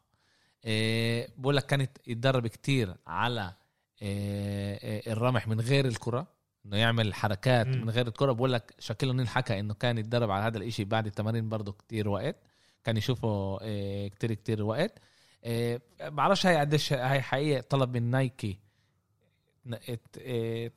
[0.66, 3.54] إيه بقول لك كانت يتدرب كتير على
[4.02, 6.28] إيه الرمح من غير الكرة
[6.66, 7.82] إنه يعمل حركات مم.
[7.82, 8.32] من غير الكرة.
[8.32, 12.10] بقول لك شاكيل اونيل حكى إنه كان يتدرب على هذا الإشي بعد التمارين برضه كتير
[12.10, 12.36] وقت.
[12.84, 15.00] كان يشوفه إيه كتير كتير وقت.
[15.44, 18.60] إيه بعرفش هاي قديش هاي حقيقة طلب من نايكي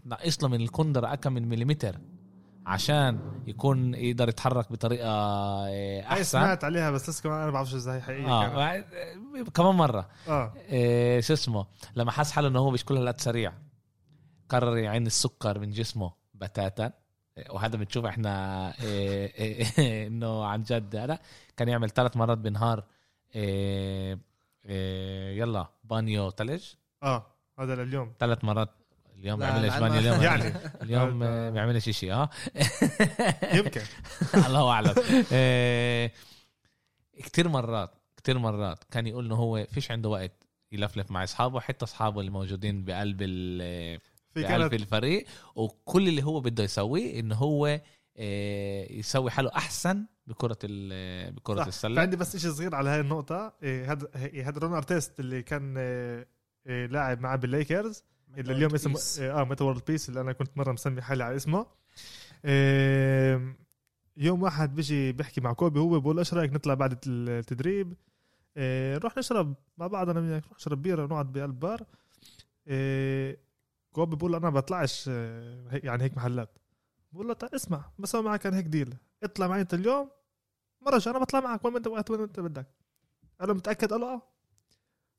[0.04, 1.98] تنقص له من الكندرة أكم من مليمتر.
[2.68, 5.08] عشان يكون يقدر يتحرك بطريقة
[5.66, 6.24] إيه، هاي أحسن.
[6.24, 8.54] سمعت عليها بس لسه كمان أنا ما بعرفش اذا هي حقيقيه كانت.
[8.54, 8.84] بعد-
[9.54, 10.08] كمان مرة.
[10.28, 10.52] آه.
[10.56, 11.66] إيه شو اسمه؟
[11.96, 13.52] لما حس حاله إنه هو مش كل هالقد سريع
[14.48, 16.92] قرر يعين السكر من جسمه بتاتا.
[17.38, 20.96] إيه، وهذا بنشوف إحنا إيه إيه إنه عن جد.
[20.96, 21.18] هذا
[21.56, 22.84] كان يعمل ثلاث مرات بالنهار
[23.34, 24.18] إيه
[24.66, 26.64] إيه يلا بانيو ثلج
[27.02, 27.26] آه
[27.58, 28.12] هذا لليوم.
[28.20, 28.68] ثلاث مرات
[29.18, 30.22] اليوم بيعملش ما- اليوم.
[30.22, 30.54] يعني.
[30.82, 32.30] اليوم آه، بيعملش شيء آه؟
[33.58, 33.80] يمكن.
[34.46, 34.94] الله أعلم.
[35.32, 36.12] إيه،
[37.16, 40.32] كتير مرات كتير مرات كان يقول إنه هو فيش عنده وقت
[40.72, 44.00] يلفلف مع أصحابه حتى أصحابه اللي موجودين بقلب ال-
[44.34, 45.26] في بقلب الفريق.
[45.54, 47.80] وكل اللي هو بده يسويه إنه هو
[48.16, 51.66] إيه، يسوي حاله أحسن بكرة ال- بكرة صح.
[51.66, 52.00] السلة.
[52.00, 53.52] عندي بس شيء صغير على هاي النقطة.
[53.62, 54.08] إيه، هذا
[54.44, 55.74] هذا رون أرتيست اللي كان
[56.66, 58.04] لاعب معاه بالليكرز
[58.36, 61.66] اللي اليوم اسمه آه ميتا وورلد بيس اللي أنا كنت مرة مسمي حالي على اسمه.
[64.16, 67.94] يوم واحد بيجي بيحكي مع كوبي هو بقول إيش رأيك نطلع بعد التدريب؟
[68.56, 71.82] إيه، نروح نشرب مع بعض أنا وياك نروح نشرب بيرة ونقعد بقلب بار
[72.66, 73.38] إيه،
[73.92, 76.58] كوبي بقول له أنا ما بطلعش هيك- يعني هيك محلات.
[77.12, 78.94] بقول له تعال اسمع بسوي معك كان هيك deal.
[79.22, 80.10] اطلع معي أنت اليوم
[80.82, 82.66] مرة أنا بطلع معك وين انت وقت وين أنت بدك؟
[83.48, 84.22] له متأكد؟ قال له آه.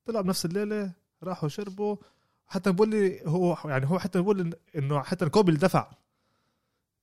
[0.05, 0.93] طلعوا بنفس الليلة
[1.24, 1.95] راحوا شربوا.
[2.50, 5.91] حتى بقول لي هو يعني هو حتى بقول إنه حتى كوبي دفع.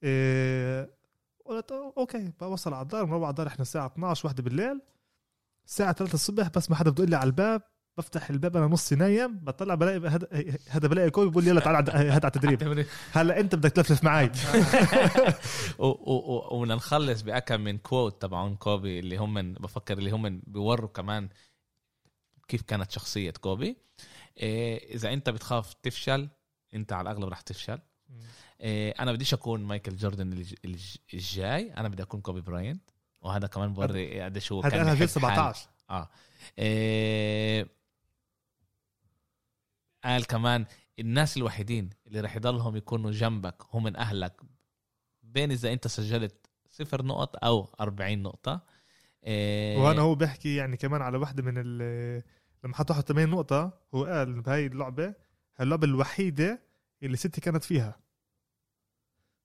[0.03, 0.90] إيه
[1.44, 4.80] قلت okay بوصل على الدار بنروح على الدار إحنا الساعة 12 واحدة بالليل.
[5.66, 7.62] الساعة 3 الصبح بس ما حدا بدق لي على الباب.
[7.99, 10.28] بفتح الباب أنا نصي نايم بطلع بلاقي هذا
[10.68, 12.86] هذا بلاقي كوبي بقول لي يلا تعال هات على التدريب.
[13.12, 14.30] هلا أنت بدك تلفلف معي
[15.78, 21.28] وبدنا نخلص بأكم من quote تبعون كوبي اللي هم بفكر اللي هم بيوروا كمان
[22.49, 23.76] كيف كانت شخصية كوبي.
[24.39, 26.28] إيه إذا أنت بتخاف تفشل
[26.74, 27.78] أنت على الأغلب رح تفشل.
[28.61, 32.91] إيه أنا بديش أكون مايكل جوردن الج- الج- الجاي أنا بدي أكون كوبي براينت.
[33.22, 35.07] وهذا كمان بوري قديش هو هذا كان أنا حاله.
[35.07, 36.09] 17 آه.
[36.59, 37.68] إيه
[40.05, 40.66] قال كمان
[40.99, 44.41] الناس الوحيدين اللي رح يضلهم يكونوا جنبك هم من أهلك.
[45.22, 48.61] بين إذا أنت سجلت صفر نقط أو 40 نقطة.
[49.24, 52.22] إيه وهنا هو بيحكي يعني كمان على واحدة من ال
[52.64, 55.14] لما حط 81 نقطة هو قال بهاي اللعبة
[55.61, 56.62] اللعبة الوحيدة
[57.02, 57.96] اللي ستي كانت فيها.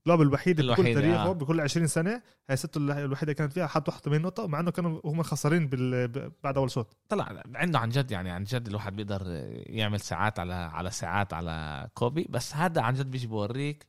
[0.06, 1.32] اللعبة الوحيدة بكل الوحيدة، تاريخه آه.
[1.34, 5.02] بكل 20 سنة هي سته الل- الوحيدة كانت فيها حط 81 نقطة مع إنه كانوا
[5.06, 6.30] هم خسرين بال...
[6.44, 6.98] بعد أول شوط.
[7.10, 9.22] طلع عنده عن جد يعني عن جد الواحد بيقدر
[9.68, 12.28] يعمل ساعات على على ساعات على كوبي.
[12.30, 13.88] بس هذا عن جد بيجي بوريك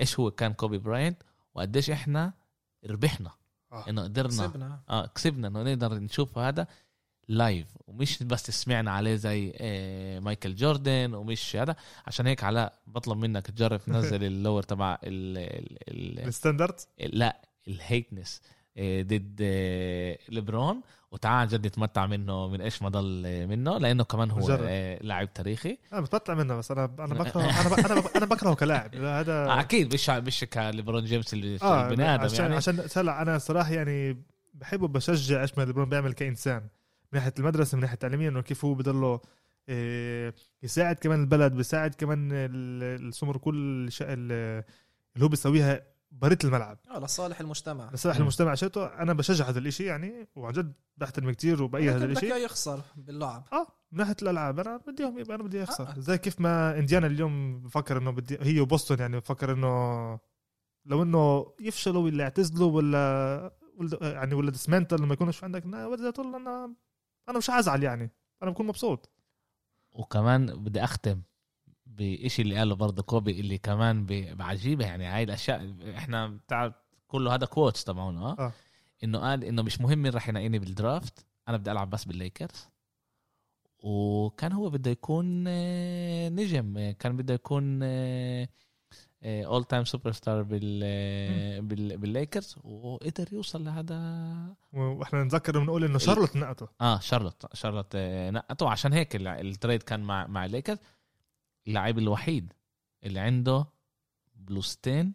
[0.00, 1.22] إيش هو كان كوبي براينت
[1.54, 2.32] وقديش إحنا
[2.90, 3.30] ربحنا
[3.72, 3.88] آه.
[3.88, 4.28] إنه قدرنا.
[4.28, 4.80] كسبنا.
[4.90, 6.66] آه كسبنا إنه نقدر نشوف هذا.
[7.28, 11.76] live ومش بس سمعنا عليه زي آه مايكل جوردن ومش هذا.
[12.06, 15.78] عشان هيك علاء بطلب منك تجرب تنزل اللور تبع ال ال
[16.20, 18.42] ال ال standard لا ال hateness
[18.76, 20.80] آه، ضد آه، ليبرون.
[21.12, 23.78] وتعال جد نتمتع منه من إيش ما ضل آه، منه.
[23.78, 24.58] لأنه كمان هو.
[24.60, 25.78] آه، لاعب تاريخي.
[25.92, 27.86] أنا بتطلع منه بس أنا أنا بكره أنا.
[27.92, 28.02] أنا.
[28.16, 28.94] أنا بكرهه كلاعب.
[28.94, 29.94] لا، هذا آه، أكيد.
[29.94, 32.56] مش مش كليبرون جيمس اللي آه البني آدم عشان يعني.
[32.56, 34.22] عشان هلا أنا صراحة يعني
[34.54, 36.62] بحبه بشجع إيش ما ليبرون بيعمل كإنسان.
[37.12, 39.20] من ناحية المدرسة من ناحية التعليمية إنه كيف هو بضله
[39.68, 44.64] إيه، يساعد كمان البلد بيساعد كمان ال- السمر كل اللي
[45.22, 45.82] هو بيسويها
[46.12, 46.78] بريت الملعب.
[46.90, 47.90] آه لصالح المجتمع.
[47.92, 48.22] لصالح مم.
[48.22, 48.54] المجتمع.
[48.54, 52.26] شيته أنا بشجع هذا الإشي يعني وعن جد بحترم كتير وبأيد هذا بدك الإشي.
[52.26, 53.44] إياه يخسر باللعب.
[53.52, 55.94] آه من ناحية الألعاب أنا بديهم يبقى أنا بدي اخسر آه.
[55.98, 60.18] زي كيف ما إنديانا اليوم بفكر إنه بدي هي وبوسطن يعني بفكر إنه
[60.86, 63.52] لو إنه يفشلوا ولا يعتزلوا ولا
[64.02, 66.74] يعني ولا dismantle لما يكونش عندك ولا طول أنا
[67.28, 68.10] أنا مش حازعل يعني.
[68.42, 69.10] أنا بكون مبسوط.
[69.92, 71.22] وكمان بدي أختم
[71.86, 74.06] بإشي اللي قاله برضه كوبي اللي كمان
[74.36, 75.06] بعجيبة يعني.
[75.06, 76.74] هاي الأشياء إحنا بتاع
[77.08, 78.20] كله هذا quotes تبعونا.
[78.20, 78.36] آه.
[78.38, 78.52] آه.
[79.04, 82.68] إنه قال إنه مش مهم مين راح ينقيني بال draft أنا بدي ألعب بس بالليكرز.
[83.78, 86.78] وكان هو بده يكون آه، نجم.
[86.78, 87.80] آه، كان بده يكون
[89.24, 92.56] all time superstar بال آه، بال- بالليكرز.
[92.64, 94.54] وقدر يوصل لهذا.
[94.72, 99.37] وإحنا نتذكر بنقول إنه شارلوت نقته آه شارلوت شارلوت آه، نقته عشان هيك ال- ال
[99.37, 100.78] trade كان مع مع الليكرز.
[101.68, 102.52] اللاعب الوحيد
[103.04, 103.66] اللي عنده
[104.34, 105.14] بلوزتين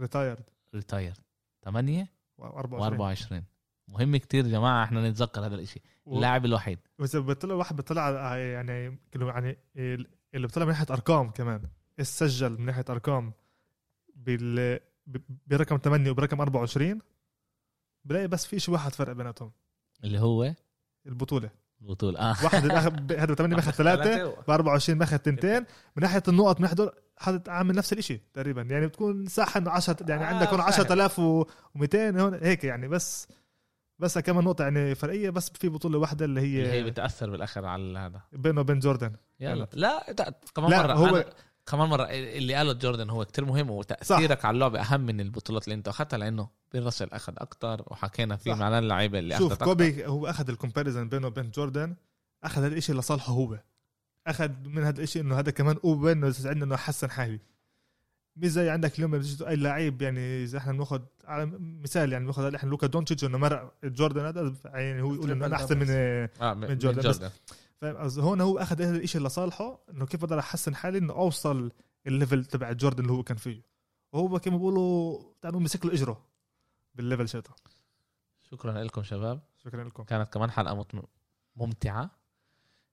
[0.00, 0.44] retired
[0.74, 1.14] retire
[1.64, 2.08] 8
[2.40, 3.34] و24 و24
[3.88, 5.80] مهم كتير يا جماعة إحنا نتذكر هذا الإشي.
[6.06, 6.78] اللاعب الوحيد.
[6.98, 10.06] واذا بيطلع واحد بيطلع على- يعني يعني اللي
[10.46, 11.62] بيطلع من ناحية أرقام كمان.
[12.06, 13.32] سجل من ناحية أرقام
[14.14, 14.80] بال
[15.46, 16.98] برقم 8 وبرقم 24
[18.04, 19.52] بلاقي بس في شيء واحد فرق بيناتهم.
[20.04, 20.54] اللي هو؟
[21.06, 21.50] البطولة.
[21.80, 22.18] البطولة.
[22.20, 22.44] آه.
[22.44, 22.72] واحد
[23.12, 24.24] هذا 8 ماخذ ثلاثة.
[24.48, 25.60] ب 24 ماخذ تنتين.
[25.96, 28.62] من ناحية النقط من ناحية دول حاطط عامل نفس الشيء تقريبا.
[28.62, 30.68] يعني بتكون صح إنه 10 يعني آه، عندك هون فاهم.
[30.68, 32.88] 10200 هون هيك يعني.
[32.88, 33.28] بس
[33.98, 37.66] بس كمان نقطة يعني فرقية بس في بطولة واحدة اللي اللي هي هي بتأثر بالآخر
[37.66, 38.20] على هذا.
[38.32, 39.12] بينه وبين جوردن.
[39.40, 39.68] يلا.
[39.72, 40.92] لا ده كمان لا مرة.
[40.92, 41.24] هو هو
[41.70, 45.74] كمان مرة اللي قاله جوردن هو كتير مهم وتأثيرك على اللعبة أهم من البطولات اللي
[45.74, 48.56] أنت أخذتها لأنه بين راسل أخذ أكتر وحكينا في صح.
[48.58, 51.96] معنا اللعيبة اللي شوف أخذت كوبي هو أخذ ال comparison بينه وبين جوردن
[52.44, 53.58] أخذ هذا الشيء لصالحه هو.
[54.26, 57.40] أخذ من هذا الشيء إنه هذا كمان open إنه يساعدنا إنه أحسن حالي.
[58.36, 62.70] مش زي عندك اليوم أي لعيب يعني إذا إحنا بناخذ على مثال يعني بناخذ إحنا
[62.70, 66.68] لوكا دونتشيتش إنه مرق جوردن هذا يعني هو يقول إنه أنا أحسن من آه من,
[66.68, 67.00] من جوردن.
[67.02, 67.32] جوردن, بس-
[67.80, 71.72] فاهم؟ قصدي؟ هون هو أخذ هذا الشيء لصالحه إنه كيف بقدر أحسن حالي إنه أوصل
[72.06, 73.62] ال level تبع جوردن اللي هو كان فيه.
[74.12, 76.24] وهو كما بيقولوا تعالوا مسك له إجره
[76.94, 77.50] بال level شيته
[78.42, 79.40] شكرا لكم شباب.
[79.56, 80.02] شكرا لكم.
[80.02, 81.08] كانت كمان حلقة مت-
[81.56, 82.10] ممتعة.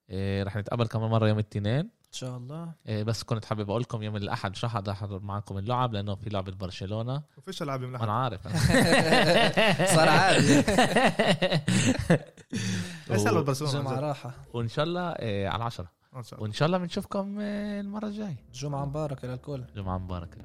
[0.09, 1.89] إيه رح نتقابل كمان مرة يوم الاثنين.
[2.15, 2.71] شاء الله.
[2.87, 6.29] إيه بس كنت حابب أقول لكم يوم الأحد مش رح أحضر معكم اللعب؟ لأنه في
[6.29, 7.21] لعبة برشلونة.
[7.37, 8.33] وفيش ألعاب يوم أنا الأحد.
[8.33, 8.47] عارف
[9.95, 10.55] صار عادي.
[13.11, 13.77] إيش قالوا برشلونة.
[13.77, 14.31] عن جمعة جد؟ راحة.
[14.53, 16.43] وإن شاء الله إيه على العشرة إن شاء الله.
[16.43, 19.63] وإن شاء الله بنشوفكم إيه المرة الجايه جمعة مباركة للكل.
[19.75, 20.37] جمعة مباركة.